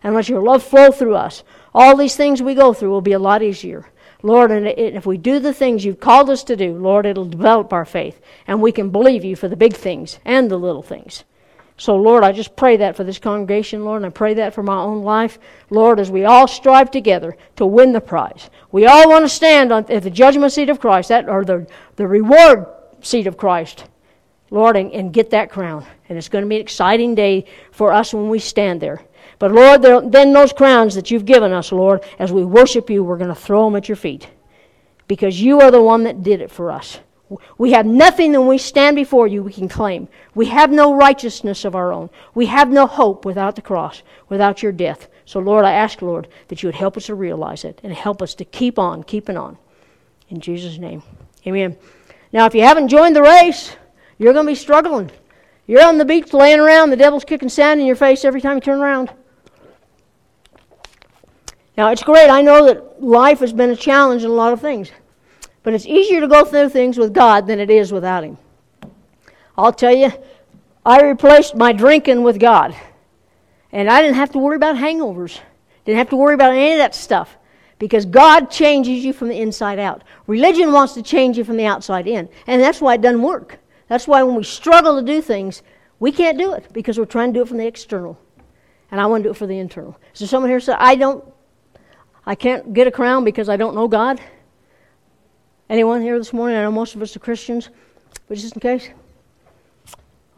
[0.03, 1.43] and let your love flow through us,
[1.73, 3.85] all these things we go through will be a lot easier.
[4.21, 7.73] Lord, and if we do the things you've called us to do, Lord, it'll develop
[7.73, 8.21] our faith.
[8.47, 11.25] And we can believe you for the big things and the little things.
[11.75, 14.63] So, Lord, I just pray that for this congregation, Lord, and I pray that for
[14.63, 15.39] my own life.
[15.69, 18.49] Lord, as we all strive together to win the prize.
[18.71, 21.67] We all want to stand on, at the judgment seat of Christ, that, or the,
[21.95, 22.67] the reward
[23.01, 23.85] seat of Christ,
[24.51, 25.85] Lord, and, and get that crown.
[26.07, 29.01] And it's going to be an exciting day for us when we stand there.
[29.43, 33.17] But Lord, then those crowns that you've given us, Lord, as we worship you, we're
[33.17, 34.29] going to throw them at your feet.
[35.09, 37.01] Because you are the one that did it for us.
[37.57, 40.07] We have nothing when we stand before you we can claim.
[40.33, 42.09] We have no righteousness of our own.
[42.33, 45.09] We have no hope without the cross, without your death.
[45.25, 48.21] So, Lord, I ask, Lord, that you would help us to realize it and help
[48.21, 49.57] us to keep on, keeping on.
[50.29, 51.03] In Jesus' name.
[51.45, 51.75] Amen.
[52.31, 53.75] Now, if you haven't joined the race,
[54.17, 55.11] you're going to be struggling.
[55.67, 58.55] You're on the beach laying around, the devil's kicking sand in your face every time
[58.55, 59.11] you turn around.
[61.75, 62.29] Now, it's great.
[62.29, 64.91] I know that life has been a challenge in a lot of things.
[65.63, 68.37] But it's easier to go through things with God than it is without Him.
[69.57, 70.11] I'll tell you,
[70.85, 72.75] I replaced my drinking with God.
[73.71, 75.39] And I didn't have to worry about hangovers.
[75.85, 77.37] Didn't have to worry about any of that stuff.
[77.79, 80.03] Because God changes you from the inside out.
[80.27, 82.29] Religion wants to change you from the outside in.
[82.45, 83.57] And that's why it doesn't work.
[83.87, 85.63] That's why when we struggle to do things,
[85.99, 88.19] we can't do it because we're trying to do it from the external.
[88.91, 89.97] And I want to do it for the internal.
[90.13, 91.25] So someone here said, I don't
[92.25, 94.21] I can't get a crown because I don't know God?
[95.69, 96.57] Anyone here this morning?
[96.57, 97.69] I know most of us are Christians,
[98.27, 98.89] but just in case.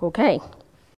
[0.01, 0.39] Okay.